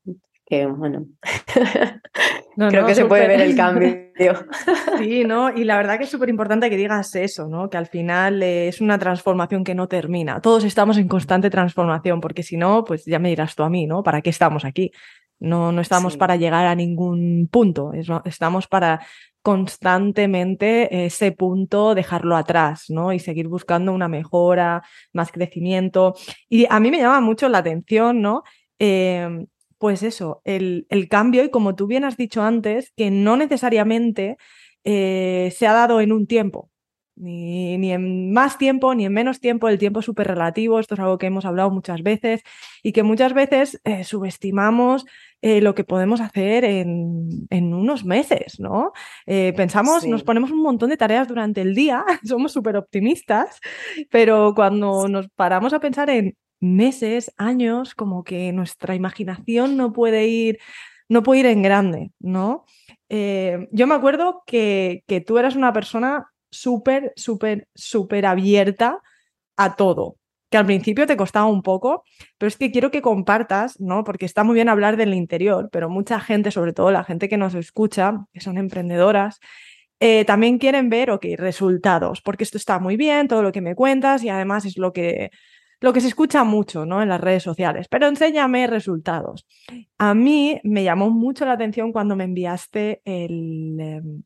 que 0.52 0.66
bueno, 0.66 1.06
creo 2.58 2.84
que 2.84 2.94
se 2.94 3.06
puede 3.06 3.26
ver 3.26 3.40
el 3.40 3.56
cambio. 3.56 4.02
Sí, 4.98 5.24
¿no? 5.24 5.50
Y 5.50 5.64
la 5.64 5.78
verdad 5.78 5.96
que 5.96 6.04
es 6.04 6.10
súper 6.10 6.28
importante 6.28 6.68
que 6.68 6.76
digas 6.76 7.14
eso, 7.14 7.48
¿no? 7.48 7.70
Que 7.70 7.78
al 7.78 7.86
final 7.86 8.42
eh, 8.42 8.68
es 8.68 8.82
una 8.82 8.98
transformación 8.98 9.64
que 9.64 9.74
no 9.74 9.88
termina. 9.88 10.42
Todos 10.42 10.64
estamos 10.64 10.98
en 10.98 11.08
constante 11.08 11.48
transformación, 11.48 12.20
porque 12.20 12.42
si 12.42 12.58
no, 12.58 12.84
pues 12.84 13.06
ya 13.06 13.18
me 13.18 13.30
dirás 13.30 13.56
tú 13.56 13.62
a 13.62 13.70
mí, 13.70 13.86
¿no? 13.86 14.02
¿Para 14.02 14.20
qué 14.20 14.28
estamos 14.28 14.66
aquí? 14.66 14.92
No, 15.40 15.72
no 15.72 15.80
estamos 15.80 16.18
para 16.18 16.36
llegar 16.36 16.66
a 16.66 16.74
ningún 16.74 17.48
punto, 17.50 17.92
estamos 18.26 18.68
para 18.68 19.00
constantemente 19.40 21.06
ese 21.06 21.32
punto 21.32 21.94
dejarlo 21.94 22.36
atrás, 22.36 22.84
¿no? 22.90 23.14
Y 23.14 23.18
seguir 23.18 23.48
buscando 23.48 23.92
una 23.92 24.06
mejora, 24.06 24.82
más 25.14 25.32
crecimiento. 25.32 26.14
Y 26.50 26.66
a 26.68 26.78
mí 26.78 26.90
me 26.90 26.98
llama 26.98 27.22
mucho 27.22 27.48
la 27.48 27.58
atención, 27.58 28.20
¿no? 28.20 28.44
Em, 28.78 29.46
pues 29.82 30.04
eso, 30.04 30.42
el, 30.44 30.86
el, 30.90 31.08
cambio 31.08 31.42
y 31.42 31.50
como 31.50 31.74
tú 31.74 31.88
bien 31.88 32.04
has 32.04 32.16
dicho 32.16 32.40
antes, 32.44 32.92
que 32.96 33.10
no 33.10 33.36
necesariamente 33.36 34.36
eh, 34.84 35.52
se 35.56 35.66
ha 35.66 35.72
dado 35.72 36.00
en 36.00 36.12
un 36.12 36.28
tiempo, 36.28 36.70
ni, 37.16 37.76
ni, 37.78 37.90
en 37.90 38.32
más 38.32 38.58
tiempo 38.58 38.94
ni 38.94 39.06
en 39.06 39.12
menos 39.12 39.40
tiempo, 39.40 39.68
el 39.68 39.80
tiempo 39.80 39.98
es 39.98 40.06
súper 40.06 40.28
relativo, 40.28 40.78
esto 40.78 40.94
es 40.94 41.00
algo 41.00 41.18
que 41.18 41.26
hemos 41.26 41.44
hablado 41.46 41.72
muchas 41.72 42.04
veces 42.04 42.44
y 42.84 42.92
que 42.92 43.02
muchas 43.02 43.34
veces 43.34 43.80
eh, 43.82 44.04
subestimamos 44.04 45.04
eh, 45.40 45.60
lo 45.60 45.74
que 45.74 45.82
podemos 45.82 46.20
hacer 46.20 46.64
en, 46.64 47.48
en 47.50 47.74
unos 47.74 48.04
meses, 48.04 48.60
¿no? 48.60 48.92
pensamos, 49.26 50.06
nos 50.06 50.22
ponemos 50.22 50.52
un 50.52 50.62
montón 50.62 50.90
de 50.90 50.96
tareas 50.96 51.26
durante 51.26 51.60
el 51.60 51.74
día, 51.74 52.04
somos 52.24 52.52
súper 52.52 52.76
optimistas, 52.76 53.58
pero 54.12 54.52
cuando 54.54 55.08
nos 55.08 55.28
paramos 55.30 55.72
a 55.72 55.80
pensar 55.80 56.08
en 56.08 56.36
meses, 56.62 57.32
años, 57.36 57.94
como 57.94 58.24
que 58.24 58.52
nuestra 58.52 58.94
imaginación 58.94 59.76
no 59.76 59.92
puede 59.92 60.28
ir, 60.28 60.58
no 61.08 61.22
puede 61.22 61.40
ir 61.40 61.46
en 61.46 61.62
grande, 61.62 62.12
¿no? 62.20 62.64
Eh, 63.08 63.68
yo 63.72 63.86
me 63.86 63.94
acuerdo 63.94 64.42
que, 64.46 65.04
que 65.06 65.20
tú 65.20 65.38
eras 65.38 65.56
una 65.56 65.72
persona 65.72 66.28
súper, 66.50 67.12
súper, 67.16 67.68
súper 67.74 68.26
abierta 68.26 69.00
a 69.56 69.74
todo, 69.76 70.16
que 70.50 70.58
al 70.58 70.66
principio 70.66 71.06
te 71.06 71.16
costaba 71.16 71.46
un 71.46 71.62
poco, 71.62 72.04
pero 72.38 72.48
es 72.48 72.56
que 72.56 72.70
quiero 72.70 72.90
que 72.90 73.02
compartas, 73.02 73.80
¿no? 73.80 74.04
Porque 74.04 74.26
está 74.26 74.44
muy 74.44 74.54
bien 74.54 74.68
hablar 74.68 74.96
del 74.96 75.14
interior, 75.14 75.68
pero 75.72 75.90
mucha 75.90 76.20
gente, 76.20 76.50
sobre 76.52 76.72
todo 76.72 76.90
la 76.92 77.04
gente 77.04 77.28
que 77.28 77.36
nos 77.36 77.54
escucha, 77.54 78.26
que 78.32 78.40
son 78.40 78.56
emprendedoras, 78.56 79.40
eh, 79.98 80.24
también 80.24 80.58
quieren 80.58 80.90
ver, 80.90 81.10
ok, 81.10 81.26
resultados, 81.36 82.20
porque 82.22 82.44
esto 82.44 82.58
está 82.58 82.78
muy 82.78 82.96
bien, 82.96 83.28
todo 83.28 83.42
lo 83.42 83.52
que 83.52 83.60
me 83.60 83.74
cuentas 83.74 84.22
y 84.24 84.28
además 84.28 84.64
es 84.64 84.76
lo 84.76 84.92
que 84.92 85.30
lo 85.82 85.92
que 85.92 86.00
se 86.00 86.06
escucha 86.06 86.44
mucho 86.44 86.86
¿no? 86.86 87.02
en 87.02 87.08
las 87.08 87.20
redes 87.20 87.42
sociales, 87.42 87.88
pero 87.90 88.06
enséñame 88.06 88.68
resultados. 88.68 89.46
A 89.98 90.14
mí 90.14 90.60
me 90.62 90.84
llamó 90.84 91.10
mucho 91.10 91.44
la 91.44 91.52
atención 91.52 91.92
cuando 91.92 92.14
me 92.14 92.24
enviaste 92.24 93.02
el, 93.04 93.80
em, 93.80 94.22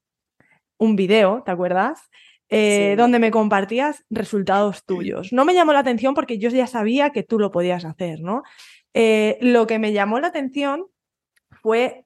un 0.78 0.96
video, 0.96 1.42
¿te 1.42 1.50
acuerdas? 1.50 2.10
Eh, 2.50 2.94
donde 2.96 3.18
me 3.18 3.30
compartías 3.30 4.04
resultados 4.10 4.84
tuyos. 4.84 5.32
No 5.32 5.44
me 5.46 5.54
llamó 5.54 5.72
la 5.72 5.80
atención 5.80 6.14
porque 6.14 6.38
yo 6.38 6.50
ya 6.50 6.66
sabía 6.66 7.10
que 7.10 7.22
tú 7.22 7.38
lo 7.38 7.50
podías 7.50 7.86
hacer, 7.86 8.20
¿no? 8.20 8.42
Eh, 8.92 9.38
lo 9.40 9.66
que 9.66 9.78
me 9.78 9.94
llamó 9.94 10.20
la 10.20 10.28
atención 10.28 10.86
fue 11.62 12.04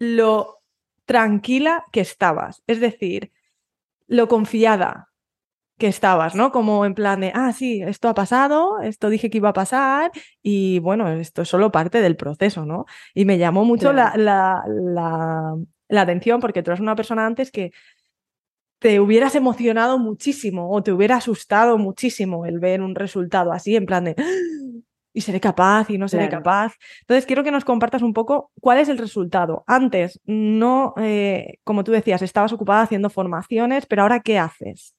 lo 0.00 0.58
tranquila 1.06 1.84
que 1.92 2.00
estabas, 2.00 2.62
es 2.66 2.80
decir, 2.80 3.30
lo 4.08 4.26
confiada, 4.26 5.13
que 5.78 5.88
estabas, 5.88 6.34
¿no? 6.34 6.52
Como 6.52 6.86
en 6.86 6.94
plan 6.94 7.20
de, 7.20 7.32
ah, 7.34 7.52
sí, 7.52 7.82
esto 7.82 8.08
ha 8.08 8.14
pasado, 8.14 8.80
esto 8.80 9.08
dije 9.08 9.30
que 9.30 9.38
iba 9.38 9.48
a 9.48 9.52
pasar 9.54 10.12
y 10.42 10.78
bueno, 10.78 11.08
esto 11.10 11.42
es 11.42 11.48
solo 11.48 11.72
parte 11.72 12.00
del 12.00 12.16
proceso, 12.16 12.64
¿no? 12.64 12.86
Y 13.14 13.24
me 13.24 13.38
llamó 13.38 13.64
mucho 13.64 13.92
la, 13.92 14.14
la, 14.16 14.62
la, 15.88 16.00
atención 16.00 16.40
porque 16.40 16.62
tú 16.62 16.70
eres 16.70 16.80
una 16.80 16.94
persona 16.94 17.26
antes 17.26 17.50
que 17.50 17.72
te 18.78 19.00
hubieras 19.00 19.34
emocionado 19.34 19.98
muchísimo 19.98 20.70
o 20.70 20.82
te 20.82 20.92
hubiera 20.92 21.16
asustado 21.16 21.78
muchísimo 21.78 22.46
el 22.46 22.60
ver 22.60 22.80
un 22.80 22.94
resultado 22.94 23.52
así, 23.52 23.74
en 23.74 23.86
plan 23.86 24.04
de, 24.04 24.14
¡Ah! 24.18 24.54
y 25.14 25.20
seré 25.22 25.40
capaz 25.40 25.90
y 25.90 25.96
no 25.96 26.08
seré 26.08 26.28
capaz. 26.28 26.74
Entonces, 27.02 27.24
quiero 27.24 27.44
que 27.44 27.52
nos 27.52 27.64
compartas 27.64 28.02
un 28.02 28.12
poco 28.12 28.50
cuál 28.60 28.78
es 28.78 28.88
el 28.88 28.98
resultado. 28.98 29.62
Antes, 29.66 30.20
no, 30.24 30.92
eh, 30.98 31.58
como 31.62 31.84
tú 31.84 31.92
decías, 31.92 32.20
estabas 32.20 32.52
ocupada 32.52 32.82
haciendo 32.82 33.10
formaciones, 33.10 33.86
pero 33.86 34.02
ahora, 34.02 34.20
¿qué 34.20 34.38
haces? 34.38 34.94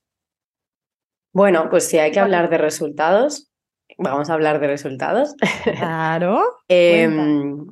Bueno, 1.36 1.68
pues 1.70 1.86
si 1.89 1.98
hay 1.98 2.13
que 2.13 2.22
hablar 2.22 2.50
de 2.50 2.58
resultados, 2.58 3.51
vamos 3.98 4.30
a 4.30 4.34
hablar 4.36 4.62
de 4.62 4.68
resultados. 4.68 5.36
Claro. 5.65 6.39
Em, 6.70 7.68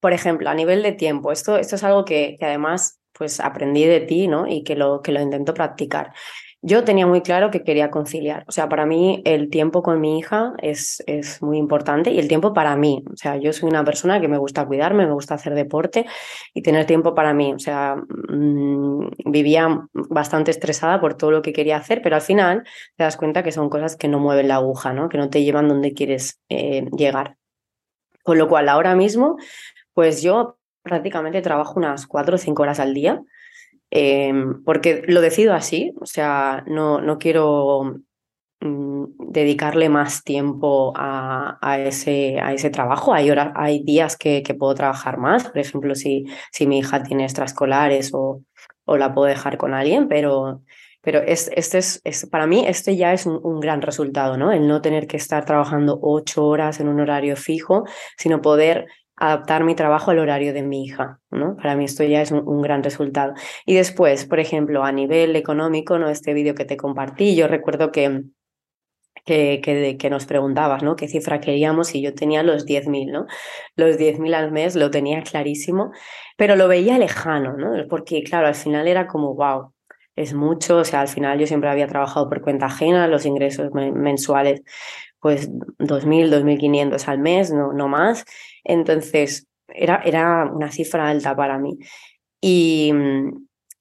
por 0.00 0.14
ejemplo, 0.14 0.48
a 0.48 0.54
nivel 0.54 0.82
de 0.82 0.92
tiempo, 0.92 1.30
esto, 1.30 1.58
esto 1.58 1.76
es 1.76 1.84
algo 1.84 2.06
que, 2.06 2.36
que, 2.38 2.46
además 2.46 2.98
pues 3.12 3.40
aprendí 3.40 3.84
de 3.84 4.00
ti, 4.00 4.26
¿no? 4.26 4.46
Y 4.46 4.64
que 4.64 4.74
lo, 4.74 5.02
que 5.02 5.12
lo 5.12 5.20
intento 5.20 5.52
practicar 5.52 6.14
yo 6.66 6.82
tenía 6.82 7.06
muy 7.06 7.20
claro 7.20 7.50
que 7.50 7.62
quería 7.62 7.90
conciliar. 7.90 8.44
O 8.48 8.52
sea, 8.52 8.70
para 8.70 8.86
mí 8.86 9.20
el 9.26 9.50
tiempo 9.50 9.82
con 9.82 10.00
mi 10.00 10.18
hija 10.18 10.54
es, 10.62 11.04
es 11.06 11.42
muy 11.42 11.58
importante 11.58 12.10
y 12.10 12.18
el 12.18 12.26
tiempo 12.26 12.54
para 12.54 12.74
mí. 12.74 13.04
O 13.12 13.16
sea, 13.18 13.36
yo 13.36 13.52
soy 13.52 13.68
una 13.68 13.84
persona 13.84 14.18
que 14.18 14.28
me 14.28 14.38
gusta 14.38 14.64
cuidarme, 14.64 15.04
me 15.04 15.12
gusta 15.12 15.34
hacer 15.34 15.54
deporte 15.54 16.06
y 16.54 16.62
tener 16.62 16.86
tiempo 16.86 17.14
para 17.14 17.34
mí. 17.34 17.52
O 17.52 17.58
sea, 17.58 17.96
mmm, 17.96 19.08
vivía 19.26 19.86
bastante 19.92 20.52
estresada 20.52 21.02
por 21.02 21.18
todo 21.18 21.30
lo 21.32 21.42
que 21.42 21.52
quería 21.52 21.76
hacer, 21.76 22.00
pero 22.00 22.16
al 22.16 22.22
final 22.22 22.64
te 22.96 23.04
das 23.04 23.18
cuenta 23.18 23.42
que 23.42 23.52
son 23.52 23.68
cosas 23.68 23.96
que 23.96 24.08
no 24.08 24.18
mueven 24.18 24.48
la 24.48 24.56
aguja, 24.56 24.94
¿no? 24.94 25.10
Que 25.10 25.18
no 25.18 25.28
te 25.28 25.44
llevan 25.44 25.68
donde 25.68 25.92
quieres 25.92 26.40
eh, 26.48 26.88
llegar. 26.96 27.36
Con 28.22 28.38
lo 28.38 28.48
cual, 28.48 28.70
ahora 28.70 28.94
mismo, 28.94 29.36
pues 29.92 30.22
yo 30.22 30.56
prácticamente 30.82 31.42
trabajo 31.42 31.74
unas 31.76 32.06
cuatro 32.06 32.36
o 32.36 32.38
cinco 32.38 32.62
horas 32.62 32.80
al 32.80 32.94
día 32.94 33.22
Em, 33.96 34.64
porque 34.64 35.04
lo 35.06 35.20
decido 35.20 35.54
así, 35.54 35.94
o 36.00 36.04
sea, 36.06 36.64
no, 36.66 37.00
no 37.00 37.16
quiero 37.16 38.00
mm, 38.60 39.04
dedicarle 39.30 39.88
más 39.88 40.24
tiempo 40.24 40.92
a, 40.96 41.58
a, 41.62 41.78
ese, 41.78 42.40
a 42.40 42.52
ese 42.52 42.70
trabajo. 42.70 43.14
Hay, 43.14 43.30
horas, 43.30 43.52
hay 43.54 43.84
días 43.84 44.16
que, 44.16 44.42
puedo 44.58 44.74
trabajar 44.74 45.18
más, 45.18 45.44
por 45.44 45.58
ejemplo, 45.58 45.94
si, 45.94 46.24
si 46.50 46.66
mi 46.66 46.78
hija 46.78 47.04
tiene 47.04 47.22
extraescolares 47.22 48.10
o, 48.14 48.42
o 48.84 48.96
la 48.96 49.14
puedo 49.14 49.28
dejar 49.28 49.58
con 49.58 49.74
alguien, 49.74 50.08
pero, 50.08 50.62
pero 51.00 51.20
es, 51.20 51.48
este 51.54 51.78
es, 51.78 52.00
es, 52.02 52.26
para 52.26 52.48
mí 52.48 52.64
este 52.66 52.96
ya 52.96 53.12
es 53.12 53.26
un, 53.26 53.38
un, 53.44 53.60
gran 53.60 53.80
resultado, 53.80 54.36
¿no? 54.36 54.50
El 54.50 54.66
no 54.66 54.82
tener 54.82 55.06
que 55.06 55.18
estar 55.18 55.44
trabajando 55.44 56.00
ocho 56.02 56.44
horas 56.44 56.80
en 56.80 56.88
un 56.88 56.98
horario 56.98 57.36
fijo, 57.36 57.84
sino 58.16 58.42
poder 58.42 58.86
adaptar 59.16 59.64
mi 59.64 59.74
trabajo 59.74 60.10
al 60.10 60.18
horario 60.18 60.52
de 60.52 60.62
mi 60.62 60.84
hija, 60.84 61.20
¿no? 61.30 61.56
Para 61.56 61.76
mí 61.76 61.84
esto 61.84 62.04
ya 62.04 62.22
es 62.22 62.32
un, 62.32 62.62
gran 62.62 62.82
resultado. 62.82 63.34
Y 63.64 63.74
después, 63.74 64.26
por 64.26 64.40
ejemplo, 64.40 64.84
a 64.84 64.92
nivel 64.92 65.36
económico, 65.36 65.98
¿no? 65.98 66.08
Este 66.10 66.34
vídeo 66.34 66.54
que 66.54 66.64
te 66.64 66.76
compartí, 66.76 67.36
yo 67.36 67.46
recuerdo 67.46 67.92
que, 67.92 68.22
que, 69.24 69.96
que, 69.98 70.10
nos 70.10 70.26
preguntabas, 70.26 70.82
¿no? 70.82 70.96
¿Qué 70.96 71.08
cifra 71.08 71.40
queríamos? 71.40 71.94
Y 71.94 72.02
yo 72.02 72.14
tenía 72.14 72.42
los 72.42 72.66
10.000, 72.66 73.12
¿no? 73.12 73.26
Los 73.76 73.96
10.000 73.96 74.34
al 74.34 74.52
mes 74.52 74.74
lo 74.74 74.90
tenía 74.90 75.22
clarísimo, 75.22 75.92
pero 76.36 76.56
lo 76.56 76.68
veía 76.68 76.98
lejano, 76.98 77.56
¿no? 77.56 77.72
Porque, 77.88 78.22
claro, 78.22 78.48
al 78.48 78.54
final 78.54 78.88
era 78.88 79.06
como, 79.06 79.34
wow, 79.34 79.72
es 80.16 80.34
mucho, 80.34 80.78
o 80.78 80.84
sea, 80.84 81.00
al 81.00 81.08
final 81.08 81.38
yo 81.38 81.46
siempre 81.46 81.70
había 81.70 81.86
trabajado 81.86 82.28
por 82.28 82.40
cuenta 82.40 82.66
ajena, 82.66 83.08
los 83.08 83.26
ingresos 83.26 83.70
mensuales 83.72 84.62
pues 85.24 85.50
2.000, 85.78 86.28
2.500 86.28 87.08
al 87.08 87.18
mes, 87.18 87.50
no, 87.50 87.72
no 87.72 87.88
más. 87.88 88.26
Entonces, 88.64 89.46
era, 89.68 90.02
era 90.04 90.50
una 90.52 90.70
cifra 90.70 91.08
alta 91.08 91.36
para 91.36 91.58
mí. 91.58 91.78
Y, 92.40 92.92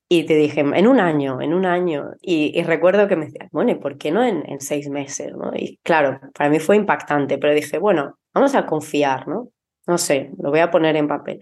y 0.09 0.25
te 0.25 0.35
dije, 0.35 0.61
en 0.61 0.87
un 0.87 0.99
año, 0.99 1.41
en 1.41 1.53
un 1.53 1.65
año. 1.65 2.11
Y, 2.21 2.61
recuerdo 2.63 3.07
que 3.07 3.15
me 3.15 3.25
decías, 3.25 3.49
bueno, 3.51 3.71
¿y 3.71 3.75
por 3.75 3.97
qué 3.97 4.11
no 4.11 4.23
en, 4.23 4.43
en 4.49 4.61
seis 4.61 4.89
meses? 4.89 5.33
¿no? 5.33 5.51
Y 5.55 5.79
claro, 5.83 6.19
para 6.33 6.49
mí 6.49 6.59
fue 6.59 6.75
impactante, 6.75 7.37
pero 7.37 7.53
dije, 7.53 7.77
bueno, 7.79 8.19
vamos 8.33 8.55
a 8.55 8.65
confiar, 8.65 9.27
¿no? 9.27 9.49
No 9.87 9.97
sé, 9.97 10.31
lo 10.37 10.49
voy 10.49 10.59
a 10.59 10.71
poner 10.71 10.95
en 10.95 11.07
papel. 11.07 11.41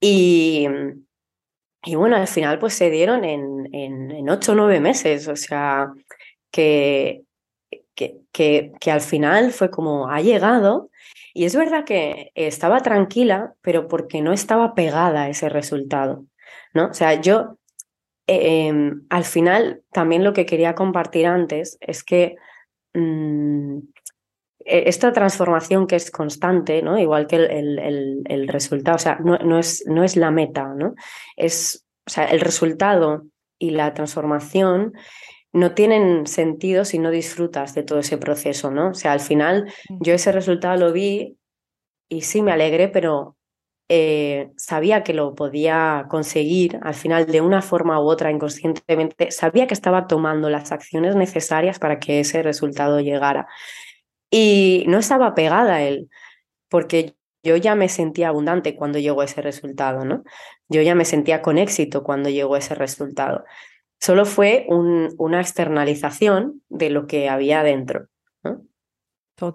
Y, 0.00 0.66
y 1.84 1.94
bueno, 1.94 2.16
al 2.16 2.28
final 2.28 2.58
pues 2.58 2.74
se 2.74 2.90
dieron 2.90 3.24
en, 3.24 3.68
en, 3.74 4.28
ocho 4.30 4.52
o 4.52 4.54
nueve 4.54 4.80
meses, 4.80 5.28
o 5.28 5.36
sea, 5.36 5.92
que 6.50 7.22
que, 8.32 8.72
que, 8.80 8.90
al 8.90 9.00
final 9.00 9.52
fue 9.52 9.70
como 9.70 10.08
ha 10.08 10.20
llegado 10.20 10.90
y 11.34 11.44
es 11.44 11.56
verdad 11.56 11.84
que 11.84 12.32
estaba 12.34 12.80
tranquila, 12.80 13.54
pero 13.62 13.88
porque 13.88 14.22
no 14.22 14.32
estaba 14.32 14.74
pegada 14.74 15.22
a 15.22 15.28
ese 15.28 15.48
resultado, 15.48 16.24
¿no? 16.74 16.88
O 16.88 16.94
sea, 16.94 17.20
yo 17.20 17.58
em, 18.26 19.06
al 19.10 19.24
final 19.24 19.82
también 19.92 20.24
lo 20.24 20.32
que 20.32 20.46
quería 20.46 20.74
compartir 20.74 21.26
antes 21.26 21.78
es 21.80 22.04
que 22.04 22.36
mm, 22.94 23.78
e, 24.64 24.88
esta 24.88 25.12
transformación 25.12 25.86
que 25.86 25.96
es 25.96 26.10
constante, 26.10 26.82
¿no? 26.82 26.98
Igual 26.98 27.26
que 27.26 27.36
el, 27.36 27.78
el, 27.78 28.22
el 28.26 28.48
resultado, 28.48 28.96
o 28.96 29.00
sea, 29.00 29.18
no, 29.24 29.38
no, 29.38 29.58
es, 29.58 29.84
no 29.86 30.04
es 30.04 30.16
la 30.16 30.30
meta, 30.30 30.74
¿no? 30.74 30.94
Es, 31.36 31.86
o 32.06 32.10
sea, 32.10 32.24
el 32.26 32.40
resultado 32.40 33.24
y 33.58 33.70
la 33.70 33.94
transformación 33.94 34.94
no 35.52 35.74
tienen 35.74 36.26
sentido 36.26 36.84
si 36.84 36.98
no 36.98 37.10
disfrutas 37.10 37.74
de 37.74 37.82
todo 37.82 38.00
ese 38.00 38.18
proceso, 38.18 38.70
¿no? 38.70 38.90
O 38.90 38.94
sea, 38.94 39.12
al 39.12 39.20
final 39.20 39.72
yo 39.88 40.14
ese 40.14 40.32
resultado 40.32 40.76
lo 40.76 40.92
vi 40.92 41.38
y 42.08 42.22
sí 42.22 42.42
me 42.42 42.52
alegré, 42.52 42.88
pero 42.88 43.36
eh, 43.88 44.50
sabía 44.56 45.02
que 45.02 45.14
lo 45.14 45.34
podía 45.34 46.06
conseguir 46.08 46.78
al 46.82 46.94
final 46.94 47.26
de 47.26 47.40
una 47.40 47.62
forma 47.62 48.00
u 48.00 48.08
otra 48.08 48.30
inconscientemente, 48.30 49.32
sabía 49.32 49.66
que 49.66 49.74
estaba 49.74 50.06
tomando 50.06 50.48
las 50.48 50.70
acciones 50.70 51.16
necesarias 51.16 51.80
para 51.80 51.98
que 51.98 52.20
ese 52.20 52.42
resultado 52.42 53.00
llegara. 53.00 53.48
Y 54.30 54.84
no 54.86 54.98
estaba 54.98 55.34
pegada 55.34 55.76
a 55.76 55.82
él, 55.82 56.08
porque 56.68 57.16
yo 57.42 57.56
ya 57.56 57.74
me 57.74 57.88
sentía 57.88 58.28
abundante 58.28 58.76
cuando 58.76 59.00
llegó 59.00 59.24
ese 59.24 59.42
resultado, 59.42 60.04
¿no? 60.04 60.22
Yo 60.68 60.82
ya 60.82 60.94
me 60.94 61.04
sentía 61.04 61.42
con 61.42 61.58
éxito 61.58 62.04
cuando 62.04 62.28
llegó 62.28 62.56
ese 62.56 62.76
resultado. 62.76 63.44
Solo 64.00 64.24
fue 64.24 64.66
una 64.68 65.40
externalización 65.40 66.62
de 66.68 66.90
lo 66.90 67.06
que 67.06 67.28
había 67.28 67.62
dentro. 67.62 68.06
¿no? 68.42 68.62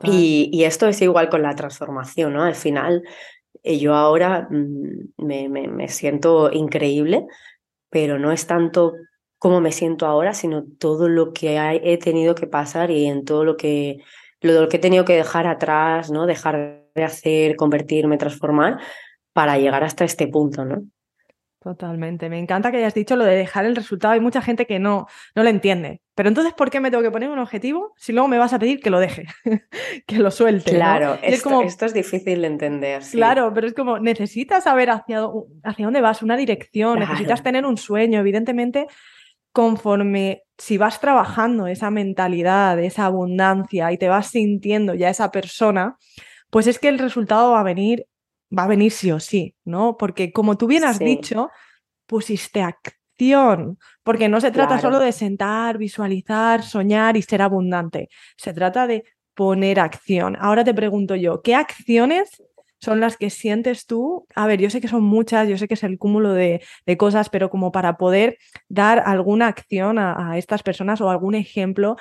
Y, 0.04 0.50
y, 0.54 0.64
esto 0.66 0.88
es 0.88 1.02
igual 1.02 1.30
con 1.30 1.42
la 1.42 1.56
transformación, 1.56 2.34
¿no? 2.34 2.44
Al 2.44 2.56
final, 2.56 3.04
eh, 3.64 3.80
yo 3.80 3.96
ahora 3.96 4.48
mm, 4.50 5.14
me, 5.18 5.50
me, 5.50 5.88
siento 5.88 6.52
increíble, 6.52 7.25
pero 7.90 8.20
no 8.20 8.32
es 8.32 8.46
tanto 8.46 8.94
cómo 9.40 9.62
me 9.62 9.72
siento 9.72 10.06
ahora, 10.06 10.34
sino 10.34 10.64
todo 10.80 11.10
lo 11.10 11.34
que 11.34 11.58
he 11.84 11.98
tenido 11.98 12.36
que 12.36 12.48
pasar 12.48 12.92
y 12.92 13.06
en 13.06 13.25
todo 13.25 13.44
lo 13.44 13.58
que, 13.58 13.98
lo 14.42 14.70
que 14.70 14.78
he 14.78 14.80
tenido 14.80 15.06
que 15.06 15.16
dejar 15.16 15.48
atrás, 15.48 16.12
¿no? 16.12 16.28
Dejar 16.28 16.84
de 16.94 17.04
hacer, 17.04 17.56
convertirme, 17.56 18.18
transformar 18.18 18.80
para 19.34 19.58
llegar 19.58 19.84
hasta 19.84 20.06
este 20.06 20.28
punto, 20.28 20.66
¿no? 20.66 20.84
Totalmente. 21.65 22.29
Me 22.29 22.38
encanta 22.38 22.69
que 22.69 22.77
hayas 22.77 22.93
dicho 22.93 23.15
lo 23.15 23.25
de 23.25 23.36
dejar 23.36 23.65
el 23.65 23.75
resultado. 23.75 24.13
Hay 24.13 24.19
mucha 24.19 24.39
gente 24.39 24.67
que 24.67 24.77
no, 24.77 25.07
no 25.34 25.41
lo 25.41 25.50
entiende. 25.50 26.00
Pero 26.13 26.29
entonces, 26.29 26.53
¿por 26.53 26.69
qué 26.69 26.79
me 26.79 26.91
tengo 26.91 27.01
que 27.01 27.10
poner 27.10 27.31
un 27.31 27.39
objetivo 27.39 27.91
si 27.98 28.13
luego 28.13 28.27
me 28.27 28.38
vas 28.38 28.53
a 28.53 28.60
pedir 28.60 28.79
que 28.79 28.91
lo 28.91 29.00
deje, 29.00 29.25
que 30.05 30.19
lo 30.19 30.29
suelte? 30.29 30.75
Claro, 30.75 31.15
esto, 31.15 31.25
es 31.25 31.41
como... 31.41 31.63
esto 31.63 31.88
es 31.88 31.95
difícil 31.95 32.41
de 32.41 32.48
entender. 32.48 33.01
Claro, 33.12 33.51
pero 33.51 33.65
es 33.65 33.74
como 33.74 33.98
necesitas 33.98 34.65
saber 34.65 34.91
hacia, 34.91 35.27
hacia 35.63 35.86
dónde 35.86 36.01
vas, 36.01 36.22
una 36.22 36.38
dirección, 36.38 37.00
necesitas 37.00 37.41
tener 37.41 37.65
un 37.65 37.77
sueño. 37.77 38.19
Evidentemente, 38.19 38.86
conforme 39.51 40.43
si 40.60 40.77
vas 40.77 41.01
trabajando 41.01 41.65
esa 41.65 41.89
mentalidad, 41.89 42.79
esa 42.79 43.05
abundancia 43.05 43.91
y 43.91 43.98
te 43.98 44.07
vas 44.07 44.27
sintiendo 44.27 44.93
ya 44.93 45.10
esa 45.10 45.31
persona, 45.31 45.98
pues 46.51 46.67
es 46.67 46.77
que 46.77 46.89
el 46.89 47.00
resultado 47.00 47.53
va 47.53 47.62
a 47.62 47.63
venir 47.63 48.05
va 48.57 48.63
a 48.63 48.67
venir 48.67 48.91
sí 48.91 49.12
o 49.12 49.19
sí, 49.19 49.55
¿no? 49.65 49.97
Porque 49.97 50.31
como 50.31 50.57
tú 50.57 50.67
bien 50.67 50.83
has 50.83 51.00
dicho, 51.00 51.50
pusiste 52.05 52.62
acción, 52.62 53.77
porque 54.03 54.29
no 54.29 54.41
se 54.41 54.51
trata 54.51 54.79
solo 54.79 55.00
de 55.00 55.12
sentar, 55.12 55.77
visualizar, 55.77 56.63
soñar 56.63 57.17
y 57.17 57.21
ser 57.21 57.41
abundante, 57.41 58.09
se 58.38 58.53
trata 58.53 58.88
de 58.88 59.03
poner 59.33 59.79
acción. 59.79 60.38
Ahora 60.39 60.63
te 60.63 60.74
pregunto 60.74 61.15
yo, 61.15 61.41
¿qué 61.41 61.55
acciones 61.55 62.41
son 62.79 63.00
las 63.00 63.17
que 63.17 63.29
sientes 63.29 63.85
tú? 63.85 64.27
A 64.35 64.47
ver, 64.47 64.59
yo 64.59 64.69
sé 64.69 64.79
que 64.79 64.88
son 64.88 65.03
muchas, 65.03 65.47
yo 65.47 65.57
sé 65.57 65.67
que 65.67 65.74
es 65.74 65.83
el 65.83 65.97
cúmulo 65.97 66.33
de, 66.33 66.62
cosas, 66.97 67.29
pero 67.29 67.50
como 67.50 67.71
para 67.71 67.97
poder 67.97 68.38
dar 68.69 69.03
alguna 69.05 69.47
acción 69.47 69.97
a, 70.00 70.38
estas 70.38 70.63
personas 70.63 71.01
o 71.01 71.09
algún 71.09 71.35
ejemplo 71.35 71.97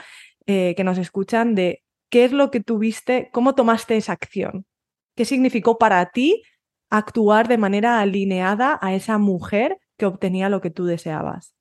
eh, 0.46 0.74
que 0.76 0.84
nos 0.84 0.98
escuchan 0.98 1.54
de 1.54 1.82
qué 2.10 2.24
es 2.24 2.32
lo 2.32 2.50
que 2.50 2.60
tuviste, 2.60 3.30
cómo 3.32 3.54
tomaste 3.54 3.96
esa 3.96 4.12
acción. 4.12 4.66
¿Qué 5.14 5.24
significó 5.24 5.78
para 5.78 6.10
ti 6.10 6.42
actuar 6.90 7.48
de 7.48 7.58
manera 7.58 8.00
alineada 8.00 8.78
a 8.80 8.94
esa 8.94 9.18
mujer 9.18 9.78
que 9.96 10.06
obtenía 10.06 10.48
lo 10.48 10.60
que 10.60 10.70
tú 10.70 10.84
deseabas? 10.84 11.54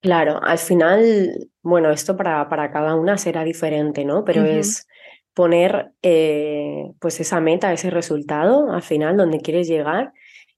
Claro, 0.00 0.40
al 0.42 0.58
final, 0.58 1.48
bueno, 1.62 1.90
esto 1.90 2.16
para, 2.16 2.48
para 2.48 2.70
cada 2.70 2.94
una 2.94 3.18
será 3.18 3.44
diferente, 3.44 4.04
¿no? 4.04 4.24
Pero 4.24 4.44
es 4.44 4.86
poner 5.34 5.92
eh, 6.02 6.92
pues 7.00 7.20
esa 7.20 7.40
meta, 7.40 7.72
ese 7.72 7.90
resultado 7.90 8.72
al 8.72 8.82
final 8.82 9.16
donde 9.16 9.40
quieres 9.40 9.68
llegar. 9.68 10.12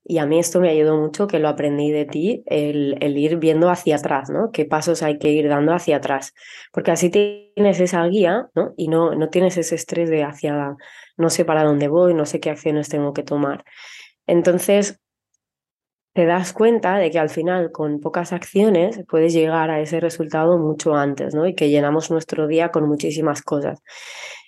Y 0.05 0.19
a 0.19 0.27
mí 0.27 0.39
esto 0.39 0.61
me 0.61 0.71
ayudó 0.71 0.97
mucho, 0.97 1.27
que 1.27 1.39
lo 1.39 1.49
aprendí 1.49 1.91
de 1.91 2.07
ti, 2.07 2.43
el, 2.47 2.97
el, 3.01 3.19
ir 3.19 3.37
viendo 3.37 3.69
hacia 3.71 3.97
atrás, 3.97 4.31
¿no? 4.31 4.51
Qué 4.53 4.65
pasos 4.65 5.03
hay 5.03 5.19
que 5.19 5.31
ir 5.31 5.49
dando 5.49 5.73
hacia 5.75 5.97
atrás. 5.97 6.33
Porque 6.73 6.91
así 6.91 7.11
tienes 7.11 7.81
esa 7.81 8.07
guía, 8.07 8.49
¿no? 8.55 8.73
Y 8.77 8.89
no, 8.89 9.15
no 9.15 9.29
tienes 9.29 9.57
ese 9.59 9.75
estrés 9.75 10.09
de 10.09 10.25
hacia 10.25 10.77
no 11.19 11.31
sé 11.31 11.45
para 11.45 11.65
dónde 11.65 11.89
voy, 11.89 12.15
no 12.15 12.27
sé 12.27 12.41
qué 12.41 12.51
acciones 12.51 12.89
tengo 12.89 13.13
que 13.13 13.23
tomar. 13.23 13.65
Entonces, 14.27 15.01
te 16.15 16.27
das 16.27 16.53
cuenta 16.53 16.97
de 16.99 17.11
que 17.11 17.19
al 17.19 17.31
final 17.31 17.71
con 17.71 18.01
pocas 18.01 18.33
acciones 18.33 19.01
puedes 19.09 19.33
llegar 19.33 19.71
a 19.71 19.81
ese 19.81 20.01
resultado 20.01 20.59
mucho 20.59 20.97
antes, 20.97 21.35
¿no? 21.35 21.47
Y 21.47 21.55
que 21.55 21.69
llenamos 21.71 22.11
nuestro 22.11 22.47
día 22.49 22.71
con 22.71 22.89
muchísimas 22.89 23.43
cosas. 23.43 23.81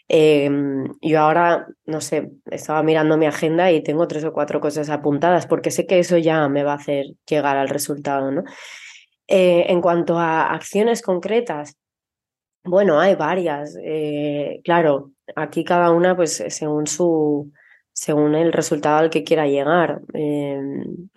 Em, 0.09 0.89
yo 1.01 1.21
ahora, 1.21 1.69
no 1.87 2.01
sé, 2.01 2.33
estaba 2.51 2.83
mirando 2.83 3.17
mi 3.17 3.27
agenda 3.27 3.71
y 3.71 3.83
tengo 3.83 4.09
tres 4.09 4.25
o 4.25 4.33
cuatro 4.33 4.61
cosas 4.61 4.91
apuntadas 4.91 5.47
porque 5.47 5.71
sé 5.71 5.87
que 5.87 6.01
eso 6.01 6.19
ya 6.19 6.49
me 6.49 6.65
va 6.65 6.73
a 6.73 6.77
hacer 6.77 7.07
llegar 7.29 7.57
al 7.57 7.69
resultado, 7.69 8.33
¿no? 8.33 8.43
Eh, 9.29 9.67
en 9.69 9.81
cuanto 9.81 10.19
a 10.19 10.53
acciones 10.53 11.03
concretas, 11.03 11.77
bueno, 12.65 13.01
hay 13.01 13.15
varias. 13.15 13.77
Eh, 13.83 14.61
claro, 14.65 15.13
aquí 15.37 15.65
cada 15.65 15.91
una, 15.91 16.17
pues 16.17 16.45
según 16.49 16.87
su, 16.87 17.53
según 17.93 18.35
el 18.35 18.53
resultado 18.53 18.99
al 18.99 19.11
que 19.11 19.25
quiera 19.25 19.47
llegar. 19.47 20.01
Em, 20.13 21.09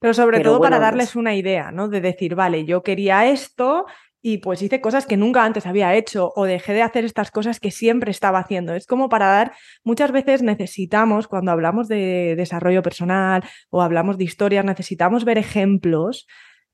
pero 0.00 0.14
sobre 0.14 0.40
todo 0.40 0.60
para 0.60 0.78
darles 0.78 1.08
pues 1.08 1.16
una 1.16 1.34
idea, 1.34 1.70
¿no? 1.72 1.88
De 1.88 2.00
decir, 2.00 2.34
vale, 2.34 2.64
yo 2.64 2.82
quería 2.82 3.26
esto 3.26 3.86
y 4.22 4.38
pues 4.38 4.60
hice 4.62 4.80
cosas 4.80 5.06
que 5.06 5.16
nunca 5.16 5.44
antes 5.44 5.66
había 5.66 5.94
hecho 5.94 6.32
o 6.36 6.44
dejé 6.44 6.74
de 6.74 6.82
hacer 6.82 7.04
estas 7.04 7.30
cosas 7.30 7.58
que 7.60 7.70
siempre 7.70 8.10
estaba 8.10 8.38
haciendo. 8.38 8.74
Es 8.74 8.86
como 8.86 9.08
para 9.08 9.26
dar, 9.26 9.52
muchas 9.82 10.12
veces 10.12 10.42
necesitamos, 10.42 11.26
cuando 11.26 11.52
hablamos 11.52 11.88
de 11.88 12.34
desarrollo 12.36 12.82
personal 12.82 13.42
o 13.70 13.82
hablamos 13.82 14.18
de 14.18 14.24
historias, 14.24 14.64
necesitamos 14.64 15.24
ver 15.24 15.38
ejemplos 15.38 16.26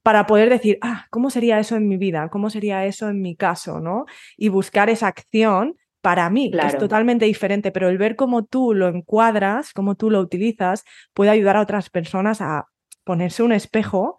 para 0.06 0.24
poder 0.28 0.50
decir, 0.50 0.78
ah, 0.82 1.06
¿cómo 1.10 1.30
sería 1.30 1.58
eso 1.58 1.74
en 1.74 1.88
mi 1.88 1.96
vida? 1.96 2.28
¿Cómo 2.28 2.48
sería 2.48 2.86
eso 2.86 3.08
en 3.08 3.20
mi 3.20 3.34
caso? 3.34 3.80
¿no? 3.80 4.04
Y 4.36 4.50
buscar 4.50 4.88
esa 4.88 5.08
acción 5.08 5.74
para 6.00 6.30
mí, 6.30 6.52
que 6.52 6.64
es 6.64 6.78
totalmente 6.78 7.24
diferente, 7.24 7.72
pero 7.72 7.88
el 7.88 7.98
ver 7.98 8.14
cómo 8.14 8.44
tú 8.44 8.72
lo 8.72 8.86
encuadras, 8.86 9.72
cómo 9.72 9.96
tú 9.96 10.08
lo 10.12 10.20
utilizas, 10.20 10.84
puede 11.12 11.30
ayudar 11.32 11.56
a 11.56 11.60
otras 11.60 11.90
personas 11.90 12.40
a 12.40 12.66
ponerse 13.02 13.42
un 13.42 13.50
espejo 13.50 14.16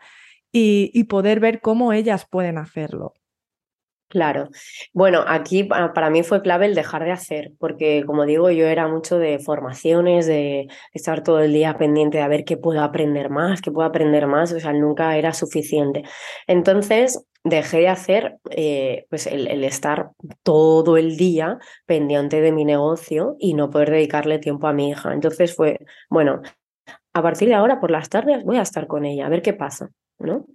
y 0.51 1.05
poder 1.05 1.39
ver 1.39 1.61
cómo 1.61 1.93
ellas 1.93 2.27
pueden 2.29 2.57
hacerlo. 2.57 3.13
Claro. 4.09 4.47
Bueno, 4.93 5.25
aquí 5.27 5.65
para 5.65 6.09
mí 6.09 6.23
fue 6.23 6.41
clave 6.41 6.65
el 6.65 6.75
dejar 6.75 7.03
de 7.03 7.11
hacer, 7.11 7.51
porque 7.59 8.03
como 8.05 8.25
digo, 8.25 8.49
yo 8.51 8.65
era 8.65 8.87
mucho 8.87 9.19
de 9.19 9.37
formaciones, 9.39 10.25
de 10.27 10.67
estar 10.93 11.23
todo 11.23 11.41
el 11.41 11.51
día 11.51 11.77
pendiente 11.77 12.17
de 12.19 12.23
a 12.23 12.29
ver 12.29 12.45
qué 12.45 12.55
puedo 12.55 12.81
aprender 12.81 13.29
más, 13.29 13.61
qué 13.61 13.69
puedo 13.69 13.85
aprender 13.85 14.25
más, 14.27 14.53
o 14.53 14.59
sea, 14.61 14.71
nunca 14.71 15.17
era 15.17 15.33
suficiente. 15.33 16.03
Entonces, 16.47 17.21
dejé 17.43 17.79
de 17.79 17.87
hacer 17.89 18.37
eh, 18.49 19.05
pues 19.09 19.27
el, 19.27 19.63
estar 19.65 20.11
todo 20.41 20.95
el 20.95 21.17
día 21.17 21.59
pendiente 21.85 22.39
de 22.39 22.53
mi 22.53 22.63
negocio 22.63 23.35
y 23.39 23.55
no 23.55 23.69
poder 23.69 23.91
dedicarle 23.91 24.39
tiempo 24.39 24.67
a 24.67 24.73
mi 24.73 24.89
hija. 24.91 25.13
Entonces 25.13 25.53
fue, 25.53 25.79
bueno, 26.09 26.41
a 27.13 27.21
partir 27.23 27.49
de 27.49 27.55
ahora 27.55 27.79
por 27.81 27.91
las 27.91 28.09
tardes 28.09 28.43
voy 28.45 28.57
a 28.57 28.63
estar 28.63 28.87
con 28.87 29.05
ella, 29.05 29.27
a 29.27 29.29
ver 29.29 29.41
qué 29.41 29.53
pasa, 29.53 29.89
¿no? 30.19 30.45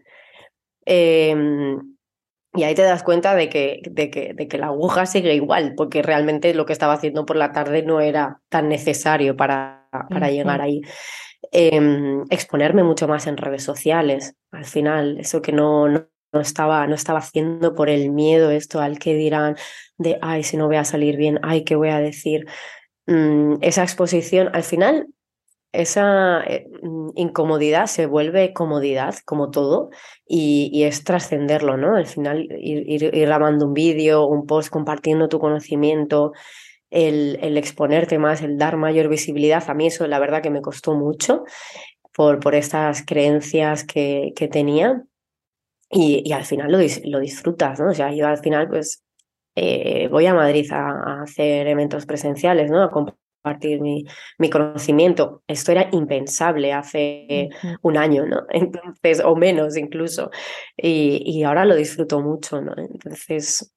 Eh, 0.86 1.36
y 2.54 2.64
ahí 2.64 2.74
te 2.74 2.82
das 2.82 3.02
cuenta 3.02 3.34
de 3.34 3.48
que, 3.48 3.80
de, 3.90 4.10
que, 4.10 4.34
de 4.34 4.46
que 4.46 4.58
la 4.58 4.66
aguja 4.66 5.06
sigue 5.06 5.34
igual, 5.34 5.74
porque 5.74 6.02
realmente 6.02 6.52
lo 6.54 6.66
que 6.66 6.74
estaba 6.74 6.92
haciendo 6.94 7.24
por 7.24 7.36
la 7.36 7.52
tarde 7.52 7.82
no 7.82 8.00
era 8.00 8.40
tan 8.50 8.68
necesario 8.68 9.36
para, 9.36 9.88
para 10.10 10.30
llegar 10.30 10.60
ahí. 10.60 10.82
Em, 11.50 12.24
exponerme 12.30 12.82
mucho 12.82 13.08
más 13.08 13.26
en 13.26 13.36
redes 13.36 13.64
sociales, 13.64 14.34
al 14.50 14.66
final, 14.66 15.18
eso 15.18 15.40
que 15.40 15.52
no, 15.52 15.88
no, 15.88 16.06
estaba, 16.40 16.86
no 16.86 16.94
estaba 16.94 17.20
haciendo 17.20 17.74
por 17.74 17.88
el 17.88 18.10
miedo, 18.10 18.50
esto 18.50 18.80
al 18.80 18.98
que 18.98 19.14
dirán 19.14 19.56
de, 19.96 20.18
ay, 20.20 20.42
si 20.42 20.56
no 20.56 20.66
voy 20.66 20.76
a 20.76 20.84
salir 20.84 21.16
bien, 21.16 21.40
ay, 21.42 21.64
¿qué 21.64 21.74
voy 21.74 21.88
a 21.88 21.98
decir? 21.98 22.46
Mm, 23.06 23.56
esa 23.62 23.82
exposición, 23.82 24.50
al 24.52 24.62
final 24.62 25.08
esa 25.72 26.42
eh, 26.44 26.68
mm, 26.82 27.10
incomodidad 27.16 27.86
se 27.86 28.06
vuelve 28.06 28.52
comodidad, 28.52 29.16
como 29.24 29.50
todo, 29.50 29.90
y, 30.26 30.84
es 30.84 31.04
trascenderlo, 31.04 31.76
¿no? 31.76 31.96
Al 31.96 32.06
final, 32.06 32.46
ir, 32.58 33.10
grabando 33.10 33.66
un 33.66 33.74
vídeo, 33.74 34.26
un 34.26 34.46
post, 34.46 34.70
compartiendo 34.70 35.28
tu 35.28 35.38
conocimiento, 35.38 36.32
el, 36.90 37.38
el, 37.42 37.56
exponerte 37.56 38.18
más, 38.18 38.42
el 38.42 38.58
dar 38.58 38.76
mayor 38.76 39.08
visibilidad, 39.08 39.64
a 39.68 39.74
mí 39.74 39.86
eso 39.86 40.06
la 40.06 40.18
verdad 40.18 40.42
que 40.42 40.50
me 40.50 40.60
costó 40.60 40.94
mucho 40.94 41.44
por, 42.14 42.40
por 42.40 42.54
estas 42.54 43.04
creencias 43.04 43.84
que, 43.84 44.32
que 44.36 44.48
tenía. 44.48 45.02
Y, 45.90 46.22
y, 46.24 46.32
al 46.32 46.44
final 46.44 46.72
lo, 46.72 46.78
lo 46.78 47.20
disfrutas, 47.20 47.80
¿no? 47.80 47.90
O 47.90 47.94
sea, 47.94 48.14
yo 48.14 48.26
al 48.26 48.38
final, 48.38 48.68
pues, 48.68 49.02
eh, 49.54 50.08
voy 50.08 50.26
a 50.26 50.34
Madrid 50.34 50.70
a, 50.72 51.22
hacer 51.22 51.66
eventos 51.66 52.06
presenciales, 52.06 52.70
¿no? 52.70 52.90
Compartir 53.42 53.80
mi, 53.80 54.04
mi, 54.38 54.50
conocimiento. 54.50 55.42
Esto 55.46 55.72
era 55.72 55.88
impensable 55.92 56.72
hace 56.72 57.50
un 57.82 57.96
año, 57.96 58.26
¿no? 58.26 58.42
Entonces, 58.50 59.20
o 59.24 59.34
menos 59.36 59.76
incluso. 59.76 60.30
Y, 60.76 61.22
y 61.24 61.42
ahora 61.42 61.64
lo 61.64 61.74
disfruto 61.74 62.20
mucho, 62.20 62.60
¿no? 62.60 62.74
Entonces, 62.76 63.74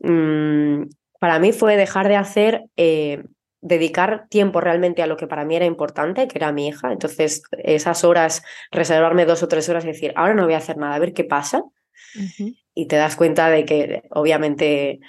mmm, 0.00 0.82
para 1.20 1.38
mí 1.38 1.52
fue 1.52 1.76
dejar 1.76 2.08
de 2.08 2.16
hacer 2.16 2.64
eh, 2.76 3.24
dedicar 3.60 4.26
tiempo 4.28 4.60
realmente 4.60 5.02
a 5.02 5.06
lo 5.06 5.16
que 5.16 5.26
para 5.26 5.44
mí 5.44 5.56
era 5.56 5.64
importante, 5.64 6.28
que 6.28 6.38
era 6.38 6.52
mi 6.52 6.68
hija. 6.68 6.92
Entonces, 6.92 7.42
esas 7.52 8.04
horas, 8.04 8.42
reservarme 8.70 9.26
dos 9.26 9.42
o 9.42 9.48
tres 9.48 9.68
horas 9.68 9.84
y 9.84 9.88
decir, 9.88 10.12
ahora 10.16 10.34
no 10.34 10.44
voy 10.44 10.54
a 10.54 10.58
hacer 10.58 10.76
nada, 10.76 10.94
a 10.94 11.00
ver 11.00 11.12
qué 11.12 11.24
pasa. 11.24 11.62
Y 12.74 12.86
te 12.86 12.96
das 12.96 13.16
cuenta 13.16 13.50
de 13.50 13.64
que 13.64 14.02
obviamente 14.10 15.00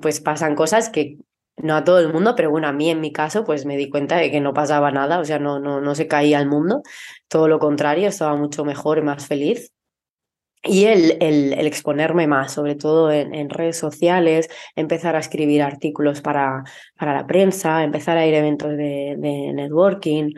pues 0.00 0.20
pasan 0.20 0.54
cosas 0.54 0.90
que 0.90 1.18
no 1.56 1.74
a 1.76 1.84
todo 1.84 2.00
el 2.00 2.12
mundo, 2.12 2.34
pero 2.36 2.50
bueno, 2.50 2.68
a 2.68 2.72
mí 2.72 2.90
en 2.90 3.00
mi 3.00 3.12
caso 3.12 3.44
pues 3.44 3.64
me 3.66 3.76
di 3.76 3.88
cuenta 3.88 4.16
de 4.16 4.30
que 4.30 4.40
no 4.40 4.52
pasaba 4.54 4.90
nada, 4.90 5.18
o 5.18 5.24
sea, 5.24 5.38
no, 5.38 5.58
no, 5.58 5.80
no 5.80 5.94
se 5.94 6.08
caía 6.08 6.38
el 6.40 6.48
mundo, 6.48 6.82
todo 7.28 7.48
lo 7.48 7.58
contrario, 7.58 8.08
estaba 8.08 8.36
mucho 8.36 8.64
mejor 8.64 8.98
y 8.98 9.02
más 9.02 9.26
feliz. 9.26 9.72
Y 10.62 10.86
el, 10.86 11.16
el, 11.20 11.52
el, 11.52 11.66
exponerme 11.66 12.26
más, 12.26 12.52
sobre 12.54 12.74
todo 12.74 13.12
en, 13.12 13.34
en, 13.34 13.50
redes 13.50 13.78
sociales, 13.78 14.48
empezar 14.74 15.14
a 15.14 15.20
escribir 15.20 15.62
artículos 15.62 16.20
para, 16.22 16.64
para 16.96 17.14
la 17.14 17.26
prensa, 17.26 17.84
empezar 17.84 18.18
a 18.18 18.26
ir 18.26 18.34
a 18.34 18.38
eventos 18.38 18.70
de, 18.70 19.14
de 19.16 19.52
networking. 19.54 20.32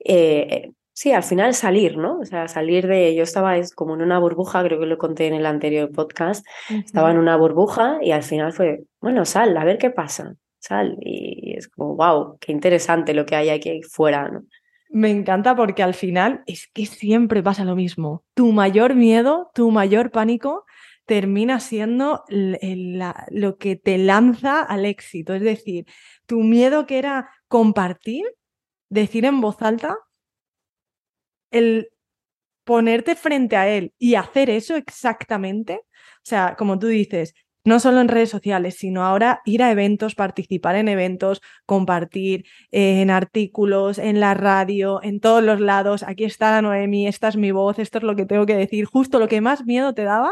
Eh, 0.00 0.72
sí, 0.92 1.12
al 1.12 1.22
final 1.22 1.54
salir, 1.54 1.96
¿no? 1.96 2.18
O 2.18 2.24
sea, 2.26 2.48
salir 2.48 2.86
de. 2.86 3.14
Yo 3.14 3.22
estaba 3.22 3.54
como 3.74 3.94
en 3.94 4.02
una 4.02 4.18
burbuja, 4.18 4.62
creo 4.62 4.80
que 4.80 4.86
lo 4.86 4.98
conté 4.98 5.28
en 5.28 5.34
el 5.34 5.46
anterior 5.46 5.90
podcast. 5.92 6.46
Estaba 6.68 7.10
en 7.10 7.18
una 7.18 7.36
burbuja 7.36 7.98
y 8.02 8.10
al 8.10 8.22
final 8.22 8.52
fue, 8.52 8.84
bueno, 9.00 9.24
sal, 9.24 9.56
a 9.56 9.64
ver 9.64 9.78
qué 9.78 9.90
pasa. 9.90 10.34
Y 11.00 11.54
es 11.56 11.68
como, 11.68 11.96
wow, 11.96 12.38
qué 12.40 12.52
interesante 12.52 13.14
lo 13.14 13.26
que 13.26 13.36
hay 13.36 13.50
aquí 13.50 13.82
fuera. 13.82 14.30
Me 14.88 15.10
encanta 15.10 15.56
porque 15.56 15.82
al 15.82 15.94
final 15.94 16.42
es 16.46 16.68
que 16.72 16.86
siempre 16.86 17.42
pasa 17.42 17.64
lo 17.64 17.74
mismo. 17.74 18.24
Tu 18.34 18.52
mayor 18.52 18.94
miedo, 18.94 19.50
tu 19.54 19.70
mayor 19.70 20.10
pánico 20.10 20.64
termina 21.06 21.60
siendo 21.60 22.24
lo 22.28 23.58
que 23.58 23.76
te 23.76 23.98
lanza 23.98 24.62
al 24.62 24.86
éxito. 24.86 25.34
Es 25.34 25.42
decir, 25.42 25.86
tu 26.26 26.40
miedo 26.40 26.86
que 26.86 26.98
era 26.98 27.30
compartir, 27.48 28.24
decir 28.88 29.24
en 29.24 29.40
voz 29.40 29.60
alta, 29.62 29.98
el 31.50 31.90
ponerte 32.64 33.14
frente 33.14 33.56
a 33.56 33.68
él 33.68 33.92
y 33.98 34.14
hacer 34.14 34.48
eso 34.50 34.76
exactamente. 34.76 35.82
O 35.84 36.26
sea, 36.26 36.56
como 36.56 36.78
tú 36.78 36.86
dices, 36.86 37.34
no 37.64 37.80
solo 37.80 38.00
en 38.00 38.08
redes 38.08 38.28
sociales, 38.28 38.76
sino 38.76 39.04
ahora 39.04 39.40
ir 39.46 39.62
a 39.62 39.70
eventos, 39.70 40.14
participar 40.14 40.76
en 40.76 40.88
eventos, 40.88 41.40
compartir 41.64 42.44
eh, 42.70 43.00
en 43.00 43.10
artículos, 43.10 43.98
en 43.98 44.20
la 44.20 44.34
radio, 44.34 45.02
en 45.02 45.18
todos 45.18 45.42
los 45.42 45.60
lados. 45.60 46.02
Aquí 46.02 46.24
está 46.24 46.50
la 46.50 46.62
Noemi, 46.62 47.08
esta 47.08 47.28
es 47.28 47.36
mi 47.36 47.50
voz, 47.52 47.78
esto 47.78 47.98
es 47.98 48.04
lo 48.04 48.14
que 48.14 48.26
tengo 48.26 48.44
que 48.44 48.56
decir. 48.56 48.84
Justo 48.84 49.18
lo 49.18 49.28
que 49.28 49.40
más 49.40 49.64
miedo 49.64 49.94
te 49.94 50.04
daba 50.04 50.30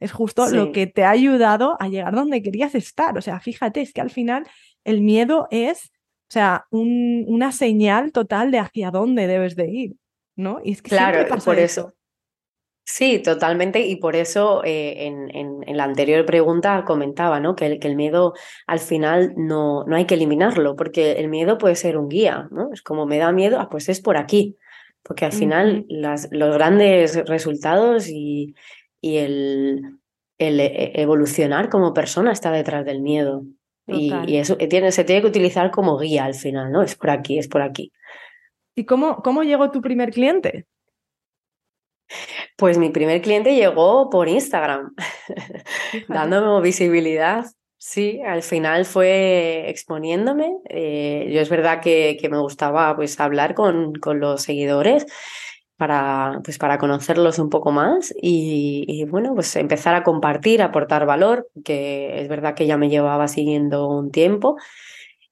es 0.00 0.10
justo 0.10 0.48
lo 0.50 0.72
que 0.72 0.88
te 0.88 1.04
ha 1.04 1.10
ayudado 1.10 1.76
a 1.78 1.86
llegar 1.86 2.12
donde 2.14 2.42
querías 2.42 2.74
estar. 2.74 3.16
O 3.16 3.22
sea, 3.22 3.38
fíjate, 3.38 3.80
es 3.80 3.92
que 3.92 4.00
al 4.00 4.10
final 4.10 4.48
el 4.82 5.00
miedo 5.00 5.46
es, 5.52 5.92
o 6.28 6.32
sea, 6.32 6.66
una 6.70 7.52
señal 7.52 8.10
total 8.10 8.50
de 8.50 8.58
hacia 8.58 8.90
dónde 8.90 9.28
debes 9.28 9.54
de 9.54 9.70
ir, 9.70 9.96
¿no? 10.34 10.60
Y 10.64 10.72
es 10.72 10.82
que 10.82 10.90
claro, 10.90 11.24
por 11.44 11.58
eso. 11.60 11.94
Sí, 12.84 13.20
totalmente. 13.20 13.86
Y 13.86 13.96
por 13.96 14.16
eso 14.16 14.62
eh, 14.64 15.06
en, 15.06 15.30
en, 15.32 15.76
la 15.76 15.84
anterior 15.84 16.26
pregunta 16.26 16.84
comentaba 16.84 17.38
¿no? 17.38 17.54
que, 17.54 17.66
el, 17.66 17.78
que 17.78 17.88
el 17.88 17.96
miedo 17.96 18.34
al 18.66 18.80
final 18.80 19.34
no, 19.36 19.84
no 19.84 19.96
hay 19.96 20.04
que 20.04 20.14
eliminarlo, 20.14 20.74
porque 20.74 21.12
el 21.12 21.28
miedo 21.28 21.58
puede 21.58 21.76
ser 21.76 21.96
un 21.96 22.08
guía, 22.08 22.48
¿no? 22.50 22.72
Es 22.72 22.82
como 22.82 23.06
me 23.06 23.18
da 23.18 23.30
miedo, 23.32 23.60
ah, 23.60 23.68
pues 23.70 23.88
es 23.88 24.00
por 24.00 24.16
aquí. 24.16 24.56
Porque 25.04 25.24
al 25.24 25.32
final 25.32 25.84
las, 25.88 26.28
los 26.30 26.54
grandes 26.54 27.16
resultados 27.26 28.08
y, 28.08 28.54
y 29.00 29.16
el, 29.18 29.98
el, 30.38 30.60
e, 30.60 31.00
evolucionar 31.00 31.68
como 31.70 31.94
persona 31.94 32.32
está 32.32 32.50
detrás 32.50 32.84
del 32.84 33.00
miedo. 33.00 33.44
Y, 33.86 34.12
y, 34.26 34.36
eso 34.36 34.56
tiene, 34.56 34.92
se 34.92 35.04
tiene 35.04 35.22
que 35.22 35.28
utilizar 35.28 35.70
como 35.70 35.98
guía 35.98 36.24
al 36.24 36.34
final, 36.34 36.70
¿no? 36.70 36.82
Es 36.82 36.94
por 36.94 37.10
aquí, 37.10 37.38
es 37.38 37.48
por 37.48 37.62
aquí. 37.62 37.92
¿Y 38.74 38.84
cómo, 38.84 39.22
cómo 39.22 39.42
llegó 39.42 39.70
tu 39.70 39.80
primer 39.80 40.10
cliente? 40.10 40.66
Pues 42.56 42.78
mi 42.78 42.90
primer 42.90 43.22
cliente 43.22 43.54
llegó 43.54 44.10
por 44.10 44.28
Instagram, 44.28 44.94
dándome 46.08 46.62
visibilidad. 46.62 47.46
Sí, 47.78 48.20
al 48.22 48.42
final 48.42 48.84
fue 48.84 49.68
exponiéndome. 49.68 50.56
Eh, 50.68 51.30
yo 51.32 51.40
es 51.40 51.48
verdad 51.48 51.80
que, 51.80 52.16
que, 52.20 52.28
me 52.28 52.38
gustaba 52.38 52.94
pues 52.94 53.18
hablar 53.18 53.54
con, 53.54 53.94
con 53.94 54.20
los 54.20 54.42
seguidores 54.42 55.04
para, 55.76 56.40
pues, 56.44 56.58
para 56.58 56.78
conocerlos 56.78 57.40
un 57.40 57.50
poco 57.50 57.72
más 57.72 58.14
y, 58.22 58.84
y, 58.86 59.04
bueno, 59.04 59.34
pues 59.34 59.56
empezar 59.56 59.96
a 59.96 60.04
compartir, 60.04 60.62
aportar 60.62 61.06
valor, 61.06 61.48
que 61.64 62.20
es 62.20 62.28
verdad 62.28 62.54
que 62.54 62.66
ya 62.66 62.76
me 62.76 62.88
llevaba 62.88 63.26
siguiendo 63.26 63.88
un 63.88 64.12
tiempo 64.12 64.56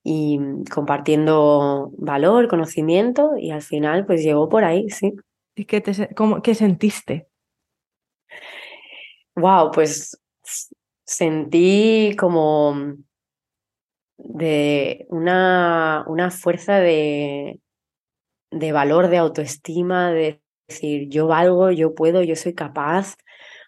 y 0.03 0.41
compartiendo 0.75 1.93
valor, 1.99 2.49
conocimiento 2.49 3.37
y 3.39 3.51
al 3.51 3.63
final 3.63 4.07
pues 4.07 4.23
llegó 4.25 4.49
por 4.49 4.65
ahí, 4.65 4.89
sí. 4.91 5.15
¿Y 5.61 5.67
qué, 5.67 5.83
te, 5.83 6.55
sentiste? 6.55 7.29
Wow, 9.37 9.71
pues 9.71 10.19
sentí 11.05 12.17
como 12.19 12.95
de 14.17 15.05
una, 15.11 16.07
una 16.07 16.31
fuerza 16.31 16.81
de, 16.81 17.61
de 18.51 18.73
valor, 18.73 19.09
de 19.09 19.19
autoestima, 19.19 20.11
de 20.13 20.41
decir, 20.67 21.11
yo 21.11 21.27
valgo, 21.27 21.71
yo 21.71 21.95
puedo, 21.95 22.23
yo 22.23 22.37
soy 22.37 22.55
capaz. 22.55 23.17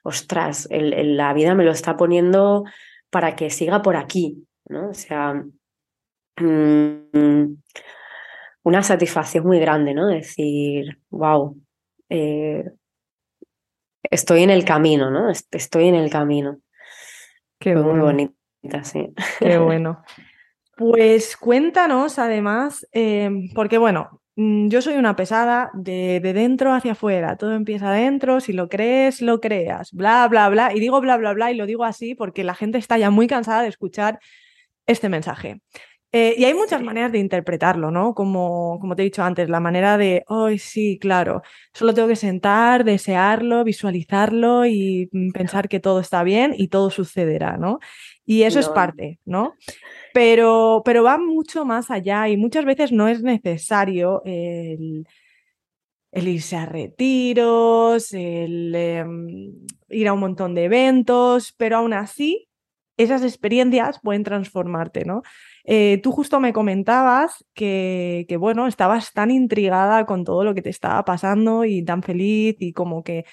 Ostras, 0.03 0.67
la 0.71 1.35
vida 1.35 1.55
me 1.55 1.65
lo 1.65 1.73
está 1.73 1.99
poniendo 1.99 2.65
para 3.11 3.37
que 3.37 3.51
siga 3.51 3.83
por 3.83 3.97
aquí, 3.97 4.47
¿no? 4.65 4.89
O 4.89 4.95
sea, 4.95 5.35
mmm, 6.41 7.55
una 8.63 8.83
satisfacción 8.83 9.45
muy 9.45 9.61
grande, 9.61 9.93
¿no? 9.93 10.07
Decir, 10.07 10.99
wow, 11.11 11.61
eh, 12.15 12.65
estoy 14.03 14.43
en 14.43 14.51
el 14.51 14.67
camino, 14.67 15.11
¿no? 15.11 15.31
Estoy 15.31 15.89
en 15.89 15.95
el 15.95 16.11
camino. 16.11 16.59
Qué 17.59 17.75
Muy 17.75 18.01
bonita, 18.01 18.85
sí. 18.85 19.15
Qué 19.39 19.57
bueno. 19.59 20.05
Pues 20.77 21.39
cuéntanos 21.39 22.19
además, 22.19 22.87
eh, 22.93 23.31
porque 23.55 23.79
bueno, 23.79 24.21
mm, 24.37 24.69
yo 24.69 24.83
soy 24.83 24.97
una 24.97 25.17
pesada 25.17 25.71
de, 25.73 26.21
de, 26.23 26.35
dentro 26.35 26.75
hacia 26.75 26.93
afuera, 26.93 27.37
todo 27.37 27.55
empieza 27.55 27.89
adentro, 27.89 28.41
si 28.41 28.53
lo 28.53 28.69
crees, 28.69 29.23
lo 29.23 29.41
creas, 29.41 29.93
bla, 29.93 30.29
bla, 30.29 30.51
bla, 30.51 30.75
y 30.75 30.81
digo 30.81 31.01
bla, 31.01 31.17
bla, 31.17 31.33
bla, 31.33 31.51
y 31.51 31.57
lo 31.57 31.65
digo 31.65 31.85
así 31.85 32.15
porque 32.15 32.45
la 32.45 32.55
gente 32.55 32.77
está 32.77 32.99
ya 32.99 33.11
muy 33.11 33.27
cansada 33.27 33.63
de 33.63 33.69
escuchar 33.69 34.19
este 34.87 35.09
mensaje. 35.09 35.63
Eh, 36.15 36.35
y 36.37 36.45
hay 36.45 36.53
muchas 36.53 36.83
maneras 36.83 37.11
de 37.11 37.19
interpretarlo, 37.19 37.91
¿no? 37.91 38.15
Como, 38.15 38.79
como 38.81 38.95
te 38.95 39.01
he 39.03 39.05
dicho 39.07 39.23
antes, 39.23 39.49
la 39.49 39.61
manera 39.61 39.97
de, 39.97 40.25
¡ay, 40.29 40.59
sí, 40.59 40.99
claro! 41.01 41.41
Solo 41.73 41.95
tengo 41.95 42.07
que 42.09 42.17
sentar, 42.17 42.85
desearlo, 42.85 43.65
visualizarlo 43.65 44.67
y 44.67 45.09
mm, 45.11 45.31
pensar 45.31 45.71
que 45.71 45.81
todo 45.81 46.01
está 46.01 46.23
bien 46.23 46.55
y 46.57 46.69
todo 46.69 46.91
sucederá, 46.91 47.57
¿no? 47.57 47.79
Y 48.27 48.43
eso 48.43 48.61
es 48.61 48.69
parte, 48.69 49.21
¿no? 49.25 49.55
Pero, 50.13 50.83
pero 50.85 51.03
va 51.03 51.17
mucho 51.17 51.65
más 51.65 51.91
allá 51.91 52.29
y 52.29 52.37
muchas 52.37 52.67
veces 52.67 52.93
no 52.93 53.09
es 53.09 53.23
necesario 53.23 54.23
el, 54.27 55.07
el 56.13 56.29
irse 56.29 56.57
a 56.57 56.67
retiros, 56.67 58.13
el 58.13 58.75
em, 58.75 59.67
ir 59.89 60.09
a 60.09 60.13
un 60.13 60.21
montón 60.21 60.55
de 60.55 60.65
eventos, 60.65 61.55
pero 61.57 61.79
aún 61.79 61.95
así 61.95 62.49
esas 62.99 63.23
experiencias 63.23 63.99
pueden 64.03 64.23
transformarte, 64.25 65.05
¿no? 65.07 65.23
Eh, 65.65 66.01
tú 66.03 66.13
justo 66.13 66.41
me 66.41 66.53
comentabas 66.53 67.45
que, 67.55 68.27
bueno, 68.39 68.67
estabas 68.67 69.13
tan 69.13 69.31
intrigada 69.31 70.07
con 70.07 70.25
todo 70.25 70.45
lo 70.45 70.55
que 70.55 70.63
te 70.63 70.71
estaba 70.71 71.05
pasando 71.05 71.65
y 71.65 71.85
tan 71.85 72.03
feliz 72.03 72.57
y 72.61 72.73
como 72.73 73.05
que 73.05 73.25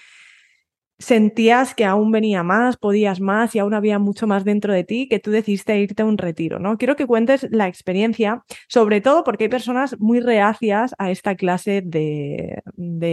sentías 1.00 1.74
que 1.76 1.86
aún 1.86 2.12
venía 2.12 2.44
más, 2.44 2.76
podías 2.76 3.22
más 3.22 3.56
y 3.56 3.60
aún 3.60 3.74
había 3.74 4.00
mucho 4.00 4.28
más 4.28 4.44
dentro 4.44 4.74
de 4.74 4.84
ti 4.84 5.08
que 5.08 5.20
tú 5.20 5.32
decidiste 5.32 5.80
irte 5.80 6.02
a 6.02 6.06
un 6.06 6.18
retiro, 6.18 6.60
¿no? 6.60 6.78
Quiero 6.78 6.98
que 6.98 7.08
cuentes 7.08 7.48
la 7.52 7.68
experiencia, 7.70 8.44
sobre 8.68 9.00
todo 9.00 9.24
porque 9.24 9.46
hay 9.46 9.50
personas 9.50 9.96
muy 10.00 10.20
reacias 10.20 10.94
a 10.98 11.10
esta 11.10 11.36
clase 11.36 11.82
de 11.86 12.62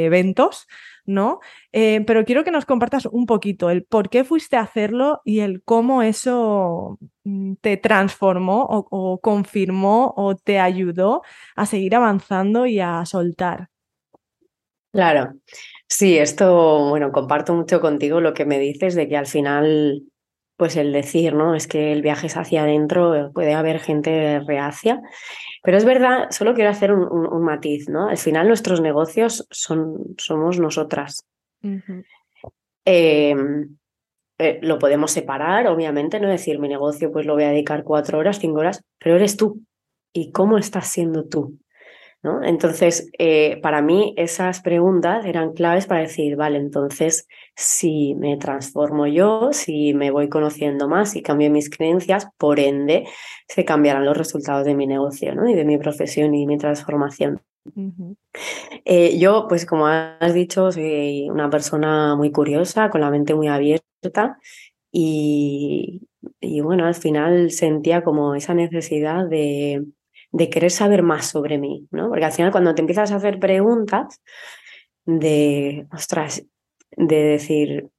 eventos, 0.05 0.67
¿no? 1.07 1.41
Eh, 1.73 2.03
pero 2.07 2.25
quiero 2.25 2.45
que 2.45 2.51
nos 2.51 2.67
compartas 2.67 3.07
un 3.07 3.27
poquito 3.27 3.71
el 3.71 3.85
por 3.85 4.11
qué 4.11 4.25
fuiste 4.25 4.57
a 4.57 4.63
hacerlo 4.63 5.21
y 5.25 5.41
el 5.41 5.63
cómo 5.63 6.03
eso 6.03 6.99
mm, 7.25 7.55
te 7.61 7.77
transformó 7.77 8.65
o, 8.65 8.87
o 8.91 9.21
confirmó 9.21 10.15
o 10.17 10.37
te 10.37 10.59
ayudó 10.61 11.23
a 11.57 11.67
seguir 11.67 11.95
avanzando 11.97 12.67
y 12.67 12.81
a 12.81 13.05
soltar. 13.07 13.69
Claro, 14.93 15.35
Sí, 15.89 16.19
esto, 16.19 16.89
bueno, 16.89 17.13
comparto 17.13 17.55
mucho 17.55 17.81
contigo 17.81 18.21
lo 18.21 18.35
que 18.35 18.45
me 18.45 18.59
dices 18.59 18.95
de 18.97 19.09
que 19.09 19.17
al 19.17 19.27
final, 19.27 20.03
pues 20.57 20.77
el 20.77 20.93
decir, 20.93 21.35
¿no? 21.35 21.55
Es 21.55 21.69
que 21.69 21.93
el 21.93 22.03
viaje 22.03 22.27
es 22.27 22.37
hacia 22.37 22.63
adentro, 22.65 23.31
puede 23.33 23.55
haber 23.55 23.79
gente 23.81 24.41
reacia, 24.41 25.01
pero 25.67 25.77
es 25.77 25.85
verdad, 25.85 26.31
solo 26.31 26.55
quiero 26.55 26.71
hacer 26.71 26.93
un, 26.93 27.03
un, 27.05 27.43
matiz, 27.43 27.91
¿no? 27.91 28.09
Al 28.09 28.17
final 28.17 28.49
nuestros 28.49 28.81
negocios 28.81 29.47
son, 29.51 30.15
somos 30.17 30.59
nosotras. 30.59 31.27
Uh 31.63 31.69
-huh. 31.69 32.05
eh, 32.87 33.37
eh, 34.39 34.59
lo 34.63 34.79
podemos 34.79 35.11
separar, 35.11 35.67
obviamente, 35.67 36.21
no 36.21 36.29
decir 36.29 36.59
mi 36.59 36.69
negocio, 36.69 37.13
pues 37.13 37.27
lo 37.27 37.35
voy 37.35 37.45
a 37.45 37.51
dedicar 37.51 37.85
cuatro 37.85 38.19
horas, 38.19 38.39
cinco 38.39 38.61
horas, 38.61 38.83
pero 38.99 39.17
eres 39.17 39.37
tú. 39.37 39.61
¿y 40.17 40.33
cómo 40.33 40.57
estás 40.57 40.89
siendo 40.89 41.27
tú? 41.27 41.59
¿No? 42.23 42.43
Entonces, 42.43 43.09
eh, 43.19 43.61
para 43.63 43.83
mí 43.83 44.15
esas 44.17 44.61
preguntas 44.61 45.25
eran 45.27 45.53
claves 45.53 45.87
para 45.87 46.01
decir, 46.01 46.35
vale, 46.35 46.59
entonces 46.59 47.29
si 47.55 48.15
me 48.17 48.37
transformo 48.37 49.07
yo, 49.07 49.51
si 49.53 49.95
me 49.95 50.11
voy 50.11 50.29
conociendo 50.29 50.89
más 50.89 51.15
y 51.15 51.23
cambio 51.23 51.51
mis 51.51 51.71
creencias, 51.71 52.29
por 52.37 52.59
ende 52.59 53.07
se 53.47 53.65
cambiarán 53.65 54.05
los 54.05 54.17
resultados 54.17 54.65
de 54.65 54.75
mi 54.75 54.87
negocio 54.87 55.35
¿no? 55.35 55.49
y 55.49 55.55
de 55.55 55.65
mi 55.65 55.79
profesión 55.79 56.35
y 56.35 56.47
mi 56.47 56.59
transformación. 56.59 57.41
Eh, 58.85 59.19
yo, 59.19 59.47
pues 59.49 59.67
como 59.67 59.87
has 59.87 60.35
dicho, 60.35 60.71
soy 60.71 61.29
una 61.31 61.51
persona 61.51 62.17
muy 62.17 62.31
curiosa, 62.31 62.91
con 62.91 63.01
la 63.01 63.11
mente 63.11 63.35
muy 63.35 63.49
abierta 63.49 64.39
y, 64.93 66.03
y 66.41 66.61
bueno, 66.61 66.87
al 66.87 66.95
final 66.95 67.51
sentía 67.51 68.03
como 68.03 68.35
esa 68.35 68.55
necesidad 68.55 69.27
de, 69.27 69.85
de, 70.33 70.51
querer 70.51 70.71
saber 70.71 71.03
más 71.03 71.27
sobre 71.27 71.59
mí, 71.59 71.87
¿no? 71.91 72.09
Porque 72.09 72.25
al 72.25 72.33
final 72.33 72.53
cuando 72.53 72.75
te 72.75 72.83
empiezas 72.83 73.13
a 73.13 73.17
hacer 73.17 73.39
preguntas 73.39 74.21
de, 75.05 75.87
ostras, 75.93 76.45
de 76.97 77.17
decir, 77.17 77.91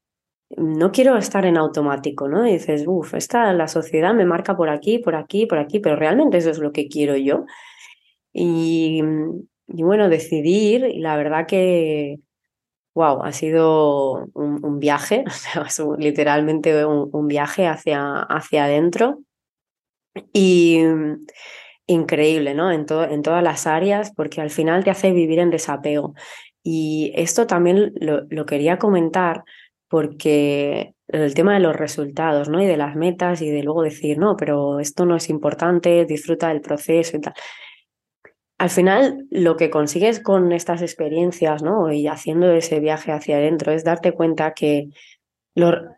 no 0.55 0.91
quiero 0.91 1.17
estar 1.17 1.45
en 1.45 1.57
automático, 1.57 2.27
¿no? 2.27 2.43
Dices, 2.43 2.83
uff, 2.87 3.13
esta 3.15 3.51
la 3.53 3.67
sociedad 3.67 4.13
me 4.13 4.25
marca 4.25 4.55
por 4.55 4.69
aquí, 4.69 4.99
por 4.99 5.15
aquí, 5.15 5.45
por 5.45 5.59
aquí, 5.59 5.79
pero 5.79 5.95
realmente 5.95 6.37
eso 6.37 6.49
es 6.49 6.59
lo 6.59 6.71
que 6.71 6.87
quiero 6.87 7.17
yo. 7.17 7.45
Y, 8.33 9.01
bueno, 9.67 10.09
decidir, 10.09 10.85
y 10.85 10.99
la 10.99 11.17
verdad 11.17 11.47
que, 11.47 12.19
wow, 12.95 13.23
ha 13.23 13.31
sido 13.33 14.27
un, 14.33 14.79
viaje, 14.79 15.23
literalmente 15.97 16.85
un, 16.85 17.27
viaje 17.27 17.67
hacia, 17.67 18.21
hacia 18.21 18.65
adentro. 18.65 19.19
Y 20.33 20.79
increíble, 21.87 22.53
¿no? 22.53 22.71
En, 22.71 22.85
en 22.89 23.21
todas 23.21 23.43
las 23.43 23.65
áreas, 23.67 24.11
porque 24.15 24.41
al 24.41 24.49
final 24.49 24.83
te 24.83 24.91
hace 24.91 25.11
vivir 25.11 25.39
en 25.39 25.49
desapego. 25.49 26.13
Y 26.63 27.13
esto 27.15 27.47
también 27.47 27.93
lo, 27.99 28.23
lo 28.29 28.45
quería 28.45 28.77
comentar 28.77 29.43
porque 29.89 30.93
el 31.07 31.33
tema 31.33 31.53
de 31.53 31.61
los 31.61 31.75
resultados, 31.75 32.49
¿no? 32.49 32.61
Y 32.61 32.67
de 32.67 32.77
las 32.77 32.95
metas 32.95 33.41
y 33.41 33.49
de 33.49 33.63
luego 33.63 33.83
decir, 33.83 34.17
no, 34.17 34.35
pero 34.35 34.79
esto 34.79 35.05
no 35.05 35.15
es 35.15 35.29
importante, 35.29 36.05
disfruta 36.05 36.49
del 36.49 36.61
proceso 36.61 37.17
y 37.17 37.21
tal 37.21 37.33
al 38.57 38.69
final 38.69 39.27
lo 39.29 39.55
que 39.55 39.69
consigues 39.69 40.19
con 40.19 40.51
estas 40.51 40.81
experiencias 40.81 41.61
¿no? 41.61 41.91
y 41.91 42.07
haciendo 42.07 42.51
ese 42.51 42.79
viaje 42.79 43.11
hacia 43.11 43.37
adentro 43.37 43.71
es 43.71 43.83
darte 43.83 44.13
cuenta 44.13 44.53
que 44.53 44.89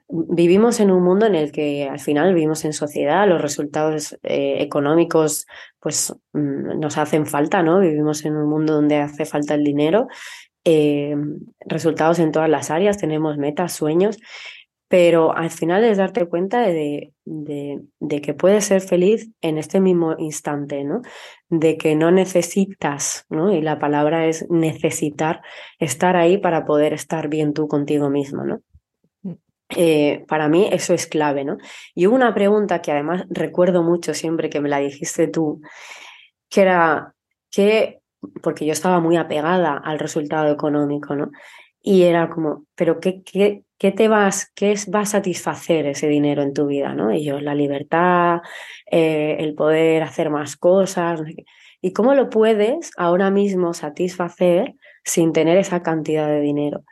vivimos 0.07 0.79
en 0.79 0.91
un 0.91 1.03
mundo 1.03 1.25
en 1.25 1.35
el 1.35 1.51
que 1.51 1.87
al 1.89 1.99
final 1.99 2.33
vivimos 2.33 2.65
en 2.65 2.73
sociedad, 2.73 3.27
los 3.27 3.41
resultados 3.41 4.17
eh, 4.23 4.57
económicos 4.61 5.45
pues 5.79 6.13
mm, 6.33 6.79
nos 6.79 6.97
hacen 6.97 7.25
falta, 7.25 7.61
¿no? 7.61 7.79
Vivimos 7.79 8.25
en 8.25 8.35
un 8.35 8.49
mundo 8.49 8.73
donde 8.73 8.97
hace 8.97 9.25
falta 9.25 9.55
el 9.55 9.63
dinero, 9.63 10.07
eh, 10.65 11.15
resultados 11.65 12.19
en 12.19 12.31
todas 12.31 12.49
las 12.49 12.71
áreas, 12.71 12.97
tenemos 12.97 13.37
metas, 13.37 13.73
sueños 13.73 14.17
pero 14.89 15.37
al 15.37 15.51
final 15.51 15.83
es 15.83 15.97
darte 15.97 16.25
cuenta 16.25 16.61
de, 16.61 17.13
de, 17.23 18.21
que 18.21 18.33
puedes 18.33 18.65
ser 18.65 18.81
feliz 18.81 19.29
en 19.39 19.59
este 19.59 19.79
mismo 19.79 20.15
instante, 20.17 20.83
¿no? 20.83 21.03
De 21.47 21.77
que 21.77 21.95
no 21.95 22.09
necesitas, 22.09 23.27
¿no? 23.29 23.53
Y 23.53 23.61
la 23.61 23.77
palabra 23.77 24.25
es 24.25 24.49
necesitar 24.49 25.41
estar 25.77 26.15
ahí 26.15 26.39
para 26.39 26.65
poder 26.65 26.93
estar 26.93 27.29
bien 27.29 27.53
tú 27.53 27.67
contigo 27.67 28.09
mismo, 28.09 28.43
¿no? 28.43 28.61
Eh, 29.75 30.25
para 30.27 30.49
mí 30.49 30.67
eso 30.71 30.93
es 30.93 31.07
clave, 31.07 31.45
¿no? 31.45 31.57
Y 31.93 32.07
hubo 32.07 32.15
una 32.15 32.33
pregunta 32.33 32.81
que 32.81 32.91
además 32.91 33.25
recuerdo 33.29 33.83
mucho 33.83 34.13
siempre 34.13 34.49
que 34.49 34.61
me 34.61 34.69
la 34.69 34.79
dijiste 34.79 35.27
tú, 35.27 35.61
que 36.49 36.61
era 36.61 37.13
que, 37.51 38.01
porque 38.41 38.65
yo 38.65 38.73
estaba 38.73 38.99
muy 38.99 39.17
apegada 39.17 39.77
al 39.77 39.99
resultado 39.99 40.51
económico, 40.51 41.15
¿no? 41.15 41.31
Y 41.81 42.03
era 42.03 42.29
como, 42.29 42.65
pero 42.75 42.99
¿qué, 42.99 43.21
qué, 43.23 43.63
¿qué 43.79 43.91
te 43.91 44.07
vas, 44.09 44.51
qué 44.55 44.75
va 44.93 45.01
a 45.01 45.05
satisfacer 45.05 45.87
ese 45.87 46.07
dinero 46.07 46.43
en 46.43 46.53
tu 46.53 46.67
vida? 46.67 46.93
¿no? 46.93 47.11
Y 47.13 47.23
yo, 47.23 47.39
la 47.39 47.55
libertad, 47.55 48.41
eh, 48.91 49.37
el 49.39 49.55
poder 49.55 50.03
hacer 50.03 50.29
más 50.29 50.57
cosas. 50.57 51.21
¿Y 51.81 51.93
cómo 51.93 52.13
lo 52.13 52.29
puedes 52.29 52.91
ahora 52.97 53.31
mismo 53.31 53.73
satisfacer 53.73 54.75
sin 55.03 55.31
tener 55.31 55.57
esa 55.57 55.81
cantidad 55.81 56.27
de 56.27 56.41
dinero? 56.41 56.83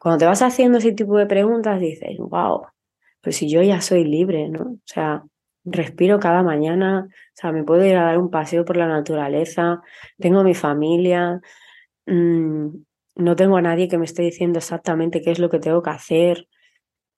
Cuando 0.00 0.18
te 0.18 0.26
vas 0.26 0.42
haciendo 0.42 0.78
ese 0.78 0.92
tipo 0.92 1.16
de 1.18 1.26
preguntas, 1.26 1.80
dices, 1.80 2.16
wow, 2.18 2.62
pues 3.20 3.36
si 3.36 3.50
yo 3.50 3.62
ya 3.62 3.80
soy 3.80 4.04
libre, 4.04 4.48
¿no? 4.48 4.62
O 4.62 4.80
sea, 4.84 5.24
respiro 5.64 6.18
cada 6.20 6.42
mañana, 6.42 7.06
o 7.08 7.12
sea, 7.34 7.52
me 7.52 7.64
puedo 7.64 7.84
ir 7.84 7.96
a 7.96 8.04
dar 8.04 8.18
un 8.18 8.30
paseo 8.30 8.64
por 8.64 8.76
la 8.76 8.86
naturaleza, 8.86 9.80
tengo 10.18 10.44
mi 10.44 10.54
familia, 10.54 11.40
mmm, 12.06 12.68
no 13.16 13.36
tengo 13.36 13.56
a 13.56 13.62
nadie 13.62 13.88
que 13.88 13.98
me 13.98 14.04
esté 14.04 14.22
diciendo 14.22 14.58
exactamente 14.58 15.20
qué 15.20 15.32
es 15.32 15.38
lo 15.40 15.50
que 15.50 15.58
tengo 15.58 15.82
que 15.82 15.90
hacer. 15.90 16.48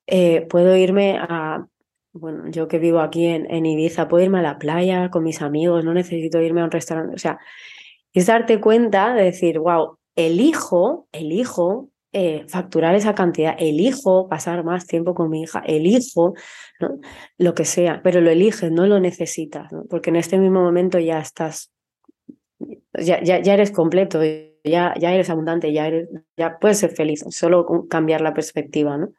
Eh, 0.07 0.47
puedo 0.49 0.77
irme 0.77 1.19
a, 1.19 1.67
bueno, 2.13 2.51
yo 2.51 2.69
que 2.69 2.79
vivo 2.79 3.01
aquí 3.01 3.27
en, 3.27 3.67
Ibiza, 3.67 4.09
puedo 4.09 4.25
irme 4.25 4.39
a 4.41 4.43
la 4.43 4.59
playa 4.59 5.11
con 5.11 5.25
mis 5.25 5.43
amigos, 5.43 5.85
no 5.85 5.95
necesito 5.95 6.41
irme 6.41 6.63
a 6.63 6.65
un 6.65 6.71
restaurante. 6.71 7.15
O 7.15 7.19
sea, 7.19 7.39
es 8.13 8.27
darte 8.27 8.61
cuenta 8.61 9.15
de 9.15 9.25
decir, 9.25 9.59
wow, 9.59 9.99
elijo, 10.17 11.07
elijo 11.13 11.91
eh, 12.13 12.45
facturar 12.49 12.97
esa 12.97 13.15
cantidad, 13.15 13.55
elijo 13.57 14.29
pasar 14.29 14.65
más 14.65 14.87
tiempo 14.87 15.15
con 15.15 15.31
mi 15.31 15.43
hija, 15.43 15.63
elijo 15.65 16.35
lo 17.39 17.55
que 17.55 17.65
sea, 17.65 18.01
pero 18.03 18.21
lo 18.21 18.31
eliges, 18.31 18.73
no 18.73 18.87
lo 18.87 18.99
necesitas, 18.99 19.71
porque 19.89 20.11
en 20.11 20.17
este 20.17 20.37
mismo 20.37 20.61
momento 20.61 20.99
ya 20.99 21.21
estás, 21.21 21.73
ya, 22.95 23.23
ya, 23.23 23.41
ya 23.41 23.55
eres 23.55 23.71
completo 23.71 24.21
ya, 24.65 24.93
ya 24.99 25.13
eres 25.13 25.31
abundante, 25.31 25.73
ya, 25.73 25.87
eres, 25.87 26.09
ya 26.37 26.59
puedes 26.59 26.79
ser 26.79 26.91
feliz, 26.91 27.25
solo 27.31 27.87
cambiar 27.89 28.23
la 28.23 28.35
perspectiva, 28.35 28.99
¿no? 28.99 29.13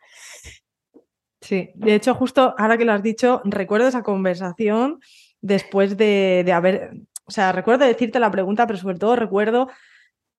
Sí, 1.39 1.69
de 1.73 1.95
hecho, 1.95 2.13
justo 2.13 2.54
ahora 2.58 2.77
que 2.77 2.86
lo 2.86 2.91
has 2.91 3.01
dicho, 3.01 3.41
recuerdo 3.45 3.88
esa 3.88 4.04
conversación 4.04 4.99
después 5.39 5.95
de, 5.95 6.43
de 6.45 6.51
haber, 6.51 6.91
o 7.25 7.32
sea, 7.32 7.54
recuerdo 7.54 7.86
decirte 7.86 8.19
la 8.19 8.30
pregunta, 8.30 8.67
pero 8.67 8.77
sobre 8.77 8.99
todo 8.99 9.15
recuerdo 9.15 9.69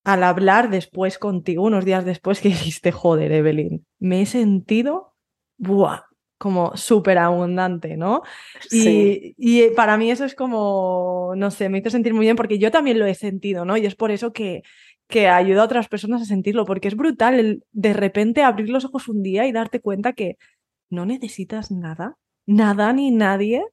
al 0.05 0.25
hablar 0.25 0.71
después 0.71 1.19
contigo, 1.19 1.63
unos 1.65 1.85
días 1.85 2.05
después, 2.05 2.41
que 2.41 2.49
dijiste, 2.51 2.93
joder, 2.93 3.33
Evelyn, 3.33 3.87
me 3.99 4.23
he 4.23 4.27
sentido, 4.27 5.15
buah, 5.59 6.03
como 6.39 6.77
súper 6.77 7.19
abundante, 7.19 7.97
¿no? 7.97 8.23
Y, 8.71 9.35
y, 9.39 9.71
para 9.77 9.97
mí 9.97 10.11
eso 10.11 10.25
es 10.25 10.35
como, 10.35 11.35
no 11.37 11.53
sé, 11.53 11.69
me 11.69 11.79
hizo 11.79 11.91
sentir 11.91 12.15
muy 12.15 12.27
bien 12.27 12.35
porque 12.35 12.59
yo 12.59 12.73
también 12.73 12.99
lo 12.99 13.07
he 13.07 13.15
sentido, 13.15 13.65
¿no? 13.65 13.77
Y 13.77 13.87
es 13.87 13.95
por 13.95 14.11
eso 14.11 14.33
que, 14.33 14.63
que 15.07 15.29
ayuda 15.29 15.63
a 15.63 15.67
otras 15.67 15.89
personas 15.89 16.21
a 16.21 16.25
sentirlo, 16.25 16.65
porque 16.65 16.89
es 16.89 16.97
brutal 16.97 17.39
el 17.39 17.65
de 17.71 17.93
repente 17.93 18.43
abrir 18.43 18.71
los 18.71 18.85
ojos 18.85 19.07
un 19.07 19.23
día 19.23 19.47
y 19.47 19.53
darte 19.53 19.81
cuenta 19.81 20.15
que 20.15 20.37
no 20.91 21.07
necesitas 21.07 21.71
nada, 21.71 22.17
nada 22.45 22.93
ni 22.93 23.13
nadie. 23.13 23.65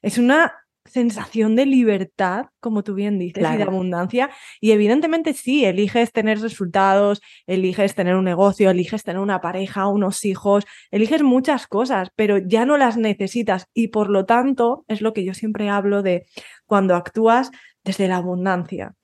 Es 0.00 0.18
una 0.18 0.52
sensación 0.84 1.56
de 1.56 1.66
libertad, 1.66 2.46
como 2.60 2.82
tú 2.82 2.94
bien 2.94 3.18
dices, 3.18 3.42
y 3.42 3.56
de 3.56 3.62
abundancia. 3.62 4.30
Y 4.60 4.72
evidentemente 4.72 5.32
sí, 5.32 5.64
eliges 5.64 6.12
tener 6.12 6.40
resultados, 6.40 7.22
eliges 7.46 7.94
tener 7.94 8.16
un 8.16 8.24
negocio, 8.24 8.70
eliges 8.70 9.02
tener 9.02 9.20
una 9.20 9.40
pareja, 9.40 9.86
unos 9.86 10.24
hijos, 10.24 10.64
eliges 10.90 11.22
muchas 11.22 11.66
cosas, 11.66 12.10
pero 12.16 12.38
ya 12.38 12.66
no 12.66 12.76
las 12.76 12.96
necesitas. 12.96 13.66
Y 13.74 13.88
por 13.88 14.10
lo 14.10 14.26
tanto, 14.26 14.84
es 14.88 15.00
lo 15.00 15.12
que 15.12 15.24
yo 15.24 15.34
siempre 15.34 15.68
hablo 15.68 16.02
de 16.02 16.26
cuando 16.66 16.94
actúas 16.94 17.50
desde 17.84 18.08
la 18.08 18.16
abundancia. 18.16 18.94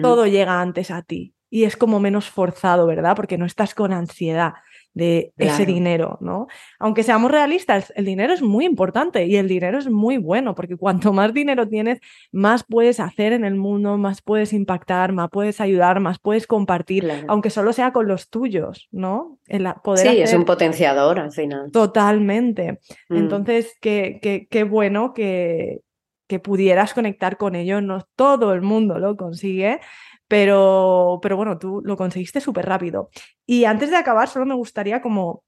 Todo 0.00 0.26
llega 0.26 0.60
antes 0.60 0.90
a 0.90 1.02
ti 1.02 1.34
y 1.50 1.64
es 1.64 1.76
como 1.76 1.98
menos 1.98 2.30
forzado, 2.30 2.86
¿verdad? 2.86 3.16
Porque 3.16 3.36
no 3.36 3.46
estás 3.46 3.74
con 3.74 3.92
ansiedad 3.92 4.54
de 4.94 5.32
ese 5.38 5.64
dinero, 5.64 6.18
¿no? 6.20 6.46
Aunque 6.78 7.02
seamos 7.02 7.30
realistas, 7.30 7.92
el 7.96 8.04
dinero 8.04 8.32
es 8.32 8.42
muy 8.42 8.64
importante 8.64 9.26
y 9.26 9.36
el 9.36 9.48
dinero 9.48 9.78
es 9.78 9.88
muy 9.88 10.18
bueno, 10.18 10.54
porque 10.54 10.76
cuanto 10.76 11.12
más 11.12 11.32
dinero 11.32 11.66
tienes, 11.68 12.00
más 12.30 12.64
puedes 12.64 13.00
hacer 13.00 13.32
en 13.32 13.44
el 13.44 13.54
mundo, 13.54 13.96
más 13.96 14.20
puedes 14.22 14.52
impactar, 14.52 15.12
más 15.12 15.30
puedes 15.30 15.60
ayudar, 15.60 16.00
más 16.00 16.18
puedes 16.18 16.46
compartir, 16.46 17.08
aunque 17.28 17.50
solo 17.50 17.72
sea 17.72 17.92
con 17.92 18.06
los 18.06 18.28
tuyos, 18.28 18.88
¿no? 18.90 19.38
El 19.46 19.66
poder 19.82 20.08
sí, 20.08 20.20
es 20.20 20.34
un 20.34 20.44
potenciador 20.44 21.18
al 21.18 21.32
final. 21.32 21.70
Totalmente. 21.72 22.80
Mm. 23.08 23.16
Entonces, 23.16 23.76
qué, 23.80 24.18
qué, 24.20 24.46
qué 24.50 24.64
bueno 24.64 25.14
que, 25.14 25.80
que 26.26 26.38
pudieras 26.38 26.94
conectar 26.94 27.36
con 27.36 27.54
ello. 27.54 27.80
No 27.80 28.06
todo 28.16 28.52
el 28.54 28.62
mundo 28.62 28.98
lo 28.98 29.16
consigue, 29.16 29.80
pero, 30.32 31.18
pero 31.20 31.36
bueno, 31.36 31.58
tú 31.58 31.82
lo 31.84 31.94
conseguiste 31.94 32.40
súper 32.40 32.64
rápido. 32.64 33.10
Y 33.44 33.66
antes 33.66 33.90
de 33.90 33.96
acabar, 33.96 34.28
solo 34.28 34.46
me 34.46 34.54
gustaría 34.54 35.02
como... 35.02 35.44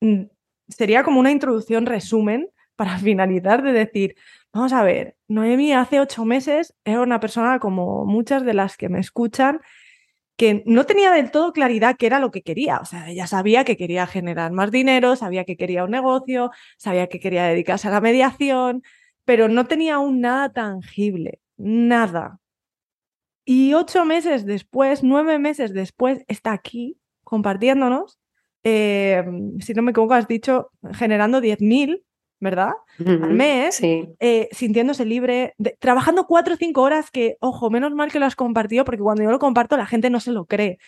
Mm, 0.00 0.22
sería 0.68 1.04
como 1.04 1.20
una 1.20 1.30
introducción, 1.30 1.84
resumen, 1.84 2.48
para 2.76 2.98
finalizar, 2.98 3.62
de 3.62 3.72
decir, 3.72 4.14
vamos 4.54 4.72
a 4.72 4.82
ver, 4.84 5.16
Noemi 5.28 5.74
hace 5.74 6.00
ocho 6.00 6.24
meses 6.24 6.74
era 6.82 7.02
una 7.02 7.20
persona 7.20 7.58
como 7.58 8.06
muchas 8.06 8.42
de 8.42 8.54
las 8.54 8.78
que 8.78 8.88
me 8.88 9.00
escuchan, 9.00 9.60
que 10.38 10.62
no 10.64 10.86
tenía 10.86 11.12
del 11.12 11.30
todo 11.30 11.52
claridad 11.52 11.96
qué 11.98 12.06
era 12.06 12.20
lo 12.20 12.30
que 12.30 12.40
quería. 12.40 12.78
O 12.78 12.86
sea, 12.86 13.10
ella 13.10 13.26
sabía 13.26 13.64
que 13.64 13.76
quería 13.76 14.06
generar 14.06 14.50
más 14.50 14.70
dinero, 14.70 15.14
sabía 15.14 15.44
que 15.44 15.58
quería 15.58 15.84
un 15.84 15.90
negocio, 15.90 16.52
sabía 16.78 17.08
que 17.08 17.20
quería 17.20 17.44
dedicarse 17.44 17.88
a 17.88 17.90
la 17.90 18.00
mediación, 18.00 18.82
pero 19.26 19.48
no 19.48 19.66
tenía 19.66 19.96
aún 19.96 20.22
nada 20.22 20.50
tangible, 20.50 21.40
nada. 21.58 22.39
Y 23.44 23.74
ocho 23.74 24.04
meses 24.04 24.44
después, 24.44 25.02
nueve 25.02 25.38
meses 25.38 25.72
después, 25.72 26.24
está 26.28 26.52
aquí 26.52 26.98
compartiéndonos. 27.24 28.18
Eh, 28.62 29.24
si 29.60 29.72
no 29.72 29.82
me 29.82 29.92
equivoco, 29.92 30.14
has 30.14 30.28
dicho 30.28 30.70
generando 30.92 31.40
10.000 31.40 32.04
¿verdad? 32.40 32.72
Al 32.98 33.34
mes, 33.34 33.80
eh, 33.82 34.48
sintiéndose 34.50 35.04
libre, 35.04 35.54
trabajando 35.78 36.26
cuatro 36.26 36.54
o 36.54 36.56
cinco 36.56 36.80
horas 36.80 37.10
que, 37.10 37.36
ojo, 37.40 37.68
menos 37.68 37.92
mal 37.92 38.10
que 38.10 38.18
lo 38.18 38.24
has 38.24 38.34
compartido 38.34 38.86
porque 38.86 39.02
cuando 39.02 39.22
yo 39.22 39.30
lo 39.30 39.38
comparto 39.38 39.76
la 39.76 39.86
gente 39.86 40.08
no 40.08 40.20
se 40.20 40.32
lo 40.32 40.46
cree. 40.46 40.78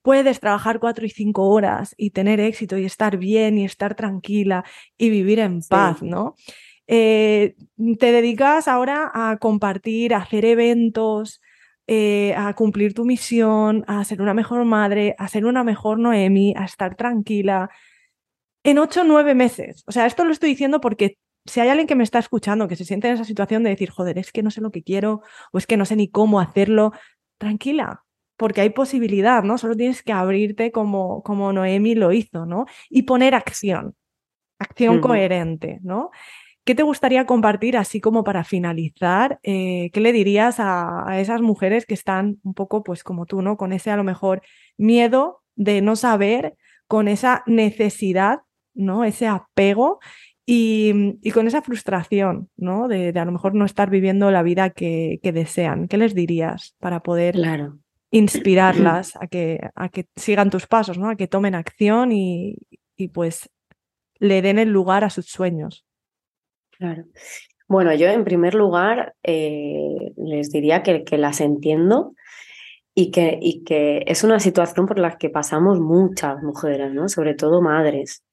Puedes 0.00 0.40
trabajar 0.40 0.80
cuatro 0.80 1.04
y 1.04 1.10
cinco 1.10 1.50
horas 1.50 1.94
y 1.98 2.10
tener 2.10 2.40
éxito 2.40 2.78
y 2.78 2.86
estar 2.86 3.18
bien 3.18 3.58
y 3.58 3.66
estar 3.66 3.94
tranquila 3.94 4.64
y 4.96 5.10
vivir 5.10 5.38
en 5.38 5.60
paz, 5.60 6.02
¿no? 6.02 6.34
Eh, 6.86 7.56
te 7.98 8.10
dedicas 8.10 8.66
ahora 8.66 9.10
a 9.14 9.36
compartir, 9.36 10.14
a 10.14 10.18
hacer 10.18 10.46
eventos, 10.46 11.41
eh, 11.86 12.34
a 12.36 12.54
cumplir 12.54 12.94
tu 12.94 13.04
misión, 13.04 13.84
a 13.86 14.04
ser 14.04 14.22
una 14.22 14.34
mejor 14.34 14.64
madre, 14.64 15.14
a 15.18 15.28
ser 15.28 15.44
una 15.44 15.64
mejor 15.64 15.98
Noemi, 15.98 16.54
a 16.56 16.64
estar 16.64 16.94
tranquila, 16.94 17.70
en 18.64 18.78
ocho 18.78 19.02
o 19.02 19.04
nueve 19.04 19.34
meses. 19.34 19.82
O 19.86 19.92
sea, 19.92 20.06
esto 20.06 20.24
lo 20.24 20.32
estoy 20.32 20.50
diciendo 20.50 20.80
porque 20.80 21.18
si 21.44 21.60
hay 21.60 21.68
alguien 21.68 21.86
que 21.86 21.96
me 21.96 22.04
está 22.04 22.18
escuchando, 22.18 22.68
que 22.68 22.76
se 22.76 22.84
siente 22.84 23.08
en 23.08 23.14
esa 23.14 23.24
situación 23.24 23.64
de 23.64 23.70
decir, 23.70 23.90
joder, 23.90 24.18
es 24.18 24.30
que 24.32 24.42
no 24.42 24.50
sé 24.50 24.60
lo 24.60 24.70
que 24.70 24.82
quiero 24.82 25.22
o 25.52 25.58
es 25.58 25.66
que 25.66 25.76
no 25.76 25.84
sé 25.84 25.96
ni 25.96 26.08
cómo 26.08 26.40
hacerlo, 26.40 26.92
tranquila, 27.38 28.04
porque 28.36 28.60
hay 28.60 28.70
posibilidad, 28.70 29.42
¿no? 29.42 29.58
Solo 29.58 29.76
tienes 29.76 30.02
que 30.02 30.12
abrirte 30.12 30.70
como, 30.70 31.22
como 31.22 31.52
Noemi 31.52 31.94
lo 31.94 32.12
hizo, 32.12 32.46
¿no? 32.46 32.66
Y 32.88 33.02
poner 33.02 33.34
acción, 33.34 33.96
acción 34.58 35.00
coherente, 35.00 35.80
¿no? 35.82 36.10
¿Qué 36.64 36.74
te 36.74 36.82
gustaría 36.82 37.26
compartir 37.26 37.76
así 37.76 38.00
como 38.00 38.22
para 38.24 38.44
finalizar? 38.44 39.40
Eh, 39.42 39.90
¿Qué 39.92 40.00
le 40.00 40.12
dirías 40.12 40.60
a, 40.60 41.08
a, 41.10 41.20
esas 41.20 41.42
mujeres 41.42 41.86
que 41.86 41.94
están 41.94 42.38
un 42.44 42.54
poco, 42.54 42.82
pues 42.84 43.02
como 43.02 43.26
tú, 43.26 43.42
¿no? 43.42 43.56
Con 43.56 43.72
ese 43.72 43.90
a 43.90 43.96
lo 43.96 44.04
mejor 44.04 44.42
miedo 44.76 45.42
de 45.56 45.82
no 45.82 45.96
saber, 45.96 46.54
con 46.86 47.08
esa 47.08 47.42
necesidad 47.46 48.40
¿no? 48.74 49.04
Ese 49.04 49.26
apego 49.26 50.00
y, 50.44 51.30
con 51.32 51.46
esa 51.46 51.62
frustración, 51.62 52.50
¿no? 52.56 52.88
De, 52.88 53.08
a 53.08 53.24
lo 53.24 53.32
mejor 53.32 53.54
no 53.54 53.64
estar 53.64 53.90
viviendo 53.90 54.30
la 54.30 54.42
vida 54.42 54.70
que, 54.70 55.20
desean. 55.22 55.88
¿Qué 55.88 55.96
les 55.96 56.14
dirías 56.14 56.74
para 56.78 57.00
poder 57.00 57.36
inspirarlas 58.10 59.16
a 59.16 59.26
que, 59.26 59.60
a 59.74 59.88
que 59.88 60.06
sigan 60.16 60.50
tus 60.50 60.66
pasos, 60.66 60.98
¿no? 60.98 61.10
A 61.10 61.16
que 61.16 61.28
tomen 61.28 61.54
acción 61.54 62.12
y, 62.12 62.56
pues 63.12 63.50
le 64.18 64.40
den 64.40 64.60
el 64.60 64.70
lugar 64.70 65.02
a 65.02 65.10
sus 65.10 65.26
sueños. 65.26 65.84
Claro. 66.78 67.04
Bueno, 67.68 67.94
yo 67.94 68.08
en 68.08 68.24
primer 68.24 68.54
lugar 68.54 69.14
eh, 69.22 70.12
les 70.16 70.50
diría 70.50 70.82
que, 70.82 71.04
que 71.04 71.16
las 71.16 71.40
entiendo 71.40 72.14
y 72.94 73.10
que, 73.10 73.38
y 73.40 73.64
que 73.64 74.02
es 74.06 74.24
una 74.24 74.40
situación 74.40 74.86
por 74.86 74.98
la 74.98 75.16
que 75.16 75.30
pasamos 75.30 75.80
muchas 75.80 76.42
mujeres, 76.42 76.92
¿no? 76.92 77.08
sobre 77.08 77.34
todo 77.34 77.62
madres. 77.62 78.24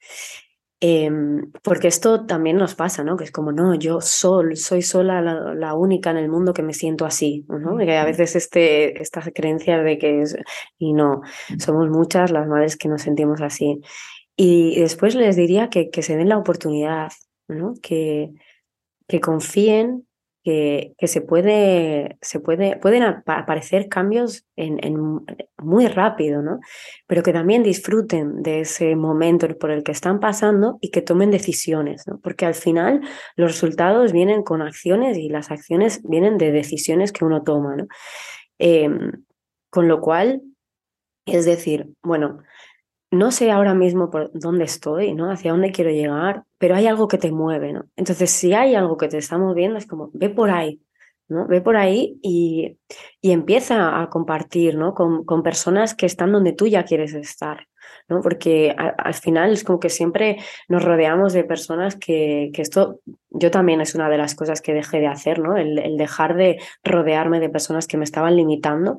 Em, 0.82 1.52
porque 1.62 1.90
esto 1.90 2.26
también 2.26 2.56
nos 2.56 2.74
pasa, 2.74 3.04
¿no? 3.04 3.18
Que 3.18 3.26
es 3.26 3.32
como, 3.32 3.52
no, 3.52 3.76
yo 3.76 4.00
sol, 4.00 4.56
soy 4.56 4.82
sola 4.82 5.22
la, 5.22 5.74
única 5.74 6.12
en 6.12 6.18
el 6.18 6.30
mundo 6.30 6.54
que 6.54 6.64
me 6.64 6.74
siento 6.74 7.06
así, 7.06 7.46
¿no? 7.50 7.78
Que 7.78 7.98
a 7.98 8.06
veces 8.06 8.38
este, 8.38 9.02
esta 9.02 9.22
creencia 9.34 9.80
de 9.80 9.98
que 9.98 10.22
es, 10.22 10.38
y 10.78 10.94
no, 10.94 11.22
somos 11.58 11.90
muchas 11.90 12.32
las 12.32 12.48
madres 12.48 12.78
que 12.78 12.88
nos 12.88 13.02
sentimos 13.02 13.42
así. 13.42 13.82
Y 14.38 14.80
después 14.80 15.16
les 15.16 15.36
diría 15.36 15.70
que, 15.70 15.90
que 15.90 16.02
se 16.02 16.16
den 16.16 16.30
la 16.30 16.38
oportunidad, 16.38 17.12
¿no? 17.50 17.74
Que, 17.82 18.32
que 19.08 19.20
confíen 19.20 20.08
que, 20.98 21.08
se 21.08 21.22
puede, 21.22 22.18
se 22.22 22.40
puede, 22.40 22.78
pueden 22.78 23.04
aparecer 23.04 23.88
cambios 23.90 24.46
en, 24.56 24.84
en, 24.84 25.22
muy 25.58 25.88
rápido, 25.88 26.42
¿no? 26.42 26.60
Pero 27.08 27.24
que 27.24 27.34
también 27.34 27.64
disfruten 27.64 28.42
de 28.42 28.62
ese 28.62 28.96
momento 28.96 29.48
por 29.58 29.72
el 29.72 29.84
que 29.84 29.92
están 29.92 30.20
pasando 30.20 30.78
y 30.82 30.92
que 30.92 31.02
tomen 31.02 31.32
decisiones, 31.32 32.08
¿no? 32.08 32.20
Porque 32.20 32.46
al 32.46 32.56
final 32.56 33.02
los 33.36 33.52
resultados 33.52 34.12
vienen 34.12 34.44
con 34.44 34.62
acciones 34.62 35.18
y 35.18 35.30
las 35.30 35.52
acciones 35.52 36.02
vienen 36.04 36.38
de 36.38 36.52
decisiones 36.52 37.12
que 37.12 37.26
uno 37.26 37.44
toma, 37.44 37.76
¿no? 37.76 37.88
Em, 38.58 39.12
con 39.70 39.88
lo 39.88 40.02
cual, 40.02 40.42
es 41.26 41.46
decir, 41.46 41.90
bueno, 42.02 42.40
no 43.12 43.32
sé 43.32 43.52
ahora 43.52 43.74
mismo 43.74 44.10
por 44.10 44.32
dónde 44.34 44.66
estoy, 44.66 45.14
¿no? 45.14 45.32
Hacia 45.32 45.52
dónde 45.52 45.72
quiero 45.72 45.92
llegar, 45.92 46.44
pero 46.58 46.76
hay 46.76 46.88
algo 46.88 47.08
que 47.08 47.18
te 47.18 47.32
mueve, 47.32 47.74
¿no? 47.74 47.86
Entonces, 47.96 48.30
si 48.30 48.54
hay 48.54 48.76
algo 48.76 48.98
que 48.98 49.08
te 49.08 49.18
está 49.18 49.38
moviendo, 49.38 49.78
es 49.78 49.88
como, 49.88 50.12
ve 50.14 50.30
por 50.30 50.52
ahí, 50.52 50.82
¿no? 51.28 51.48
Ve 51.48 51.62
por 51.62 51.76
ahí 51.76 52.20
y, 52.22 52.78
y 53.22 53.32
empieza 53.32 54.02
a 54.02 54.10
compartir, 54.10 54.76
¿no? 54.76 54.94
Con, 54.94 55.26
con, 55.26 55.42
personas 55.42 55.96
que 55.96 56.06
están 56.06 56.32
donde 56.32 56.54
tú 56.54 56.68
ya 56.68 56.84
quieres 56.86 57.14
estar, 57.16 57.68
¿no? 58.08 58.22
Porque 58.22 58.76
al 58.78 59.14
final 59.16 59.54
es 59.54 59.64
como 59.64 59.80
que 59.80 59.90
siempre 59.90 60.38
nos 60.68 60.84
rodeamos 60.84 61.34
de 61.34 61.44
personas 61.44 61.96
que, 61.96 62.52
que, 62.54 62.62
esto, 62.62 63.00
yo 63.32 63.50
también 63.50 63.82
es 63.82 63.96
una 63.96 64.10
de 64.10 64.18
las 64.18 64.36
cosas 64.36 64.62
que 64.62 64.74
dejé 64.74 65.00
de 65.00 65.08
hacer, 65.08 65.40
¿no? 65.40 65.58
El, 65.58 65.80
el 65.80 65.98
dejar 65.98 66.36
de 66.36 66.60
rodearme 66.84 67.40
de 67.40 67.50
personas 67.50 67.88
que 67.88 67.98
me 67.98 68.04
estaban 68.04 68.36
limitando 68.36 68.98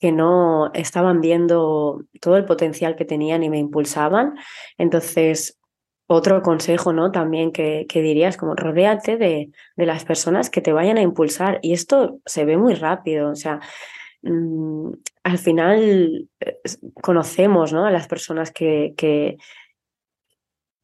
que 0.00 0.12
no 0.12 0.72
estaban 0.72 1.20
viendo 1.20 2.02
todo 2.20 2.36
el 2.36 2.46
potencial 2.46 2.96
que 2.96 3.04
tenían 3.04 3.42
y 3.42 3.50
me 3.50 3.58
impulsaban. 3.58 4.34
Entonces, 4.78 5.58
otro 6.06 6.42
consejo, 6.42 6.92
¿no? 6.92 7.12
También 7.12 7.52
que, 7.52 7.86
que 7.88 8.00
dirías, 8.00 8.36
como 8.36 8.56
rodéate 8.56 9.16
de, 9.16 9.50
de, 9.76 9.86
las 9.86 10.04
personas 10.04 10.50
que 10.50 10.62
te 10.62 10.72
vayan 10.72 10.96
a 10.96 11.02
impulsar. 11.02 11.60
Y 11.62 11.74
esto 11.74 12.18
se 12.24 12.44
ve 12.44 12.56
muy 12.56 12.74
rápido, 12.74 13.30
o 13.30 13.36
sea, 13.36 13.60
mm, 14.22 14.90
al 15.22 15.38
final 15.38 16.28
eh, 16.40 16.60
conocemos, 17.00 17.72
¿no? 17.72 17.86
A 17.86 17.90
las 17.90 18.08
personas 18.08 18.50
que, 18.50 18.94
que, 18.96 19.36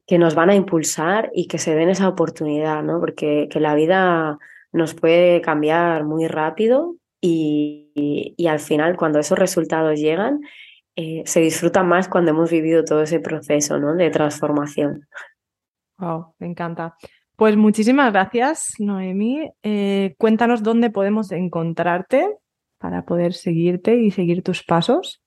que, 0.05 0.17
nos 0.17 0.35
van 0.35 0.51
a 0.51 0.55
impulsar 0.55 1.31
y 1.33 1.47
que 1.47 1.57
se 1.57 1.75
den 1.75 1.89
esa 1.89 2.07
oportunidad, 2.07 2.83
¿no? 2.83 2.99
Porque 2.99 3.49
que 3.49 3.59
la 3.59 3.75
vida 3.75 4.37
nos 4.71 4.93
puede 4.93 5.41
cambiar 5.41 6.05
muy 6.05 6.27
rápido 6.27 6.95
y, 7.21 8.35
al 8.47 8.59
final, 8.59 8.95
cuando 8.95 9.19
esos 9.19 9.37
resultados 9.37 9.99
llegan, 9.99 10.41
eh, 10.95 11.23
se 11.25 11.39
disfruta 11.41 11.83
más 11.83 12.07
cuando 12.07 12.31
hemos 12.31 12.49
vivido 12.49 12.83
todo 12.83 13.03
ese 13.03 13.19
proceso 13.19 13.79
¿no? 13.79 13.95
de 13.95 14.09
transformación. 14.09 15.07
Wow, 15.97 16.33
me 16.39 16.47
encanta. 16.47 16.95
Pues 17.35 17.55
muchísimas 17.55 18.11
gracias, 18.11 18.73
Noemi. 18.79 19.51
Eh, 19.61 20.15
cuéntanos 20.17 20.63
dónde 20.63 20.89
podemos 20.89 21.31
encontrarte 21.31 22.35
para 22.79 23.05
poder 23.05 23.33
seguirte 23.33 23.95
y 23.95 24.11
seguir 24.11 24.41
tus 24.43 24.63
pasos. 24.63 25.21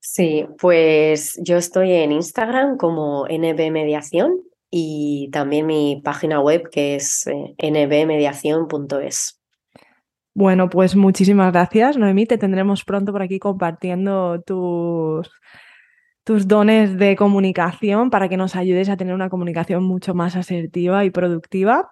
Sí, 0.00 0.46
pues 0.58 1.40
yo 1.42 1.56
estoy 1.56 1.92
en 1.92 2.12
Instagram 2.12 2.76
como 2.76 3.26
NB 3.26 3.70
Mediación 3.70 4.40
y 4.70 5.30
también 5.32 5.66
mi 5.66 6.00
página 6.04 6.40
web 6.40 6.68
que 6.70 6.96
es 6.96 7.26
eh, 7.26 7.54
nbmediación.es. 7.58 9.37
Bueno, 10.38 10.70
pues 10.70 10.94
muchísimas 10.94 11.52
gracias, 11.52 11.96
Noemí. 11.96 12.24
Te 12.24 12.38
tendremos 12.38 12.84
pronto 12.84 13.10
por 13.10 13.22
aquí 13.22 13.40
compartiendo 13.40 14.40
tus, 14.42 15.28
tus 16.22 16.46
dones 16.46 16.96
de 16.96 17.16
comunicación 17.16 18.08
para 18.08 18.28
que 18.28 18.36
nos 18.36 18.54
ayudes 18.54 18.88
a 18.88 18.96
tener 18.96 19.16
una 19.16 19.30
comunicación 19.30 19.82
mucho 19.82 20.14
más 20.14 20.36
asertiva 20.36 21.04
y 21.04 21.10
productiva. 21.10 21.90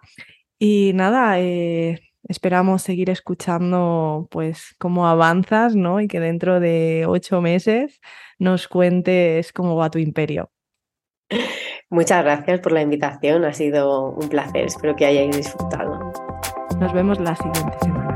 Y 0.61 0.93
nada, 0.95 1.41
eh, 1.41 1.99
esperamos 2.29 2.83
seguir 2.83 3.11
escuchando 3.11 4.29
pues 4.31 4.77
cómo 4.79 5.09
avanzas, 5.09 5.75
¿no? 5.75 6.01
Y 6.01 6.07
que 6.07 6.21
dentro 6.21 6.61
de 6.61 7.05
ocho 7.09 7.41
meses 7.41 8.01
nos 8.39 8.69
cuentes 8.69 9.53
cómo 9.53 9.75
va 9.75 9.91
tu 9.91 9.99
imperio. 9.99 10.53
Muchas 11.91 12.23
gracias 12.23 12.61
por 12.61 12.71
la 12.71 12.83
invitación, 12.83 13.45
ha 13.45 13.53
sido 13.53 14.13
un 14.13 14.29
placer, 14.29 14.67
espero 14.67 14.95
que 14.95 15.07
hayáis 15.07 15.37
disfrutado. 15.37 16.13
Nos 16.79 16.93
vemos 16.93 17.19
la 17.19 17.35
siguiente 17.35 17.77
semana. 17.81 18.16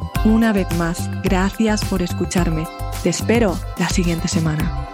Una 0.23 0.53
vez 0.53 0.67
más, 0.77 1.09
gracias 1.23 1.83
por 1.83 2.03
escucharme. 2.03 2.67
Te 3.01 3.09
espero 3.09 3.57
la 3.79 3.89
siguiente 3.89 4.27
semana. 4.27 4.90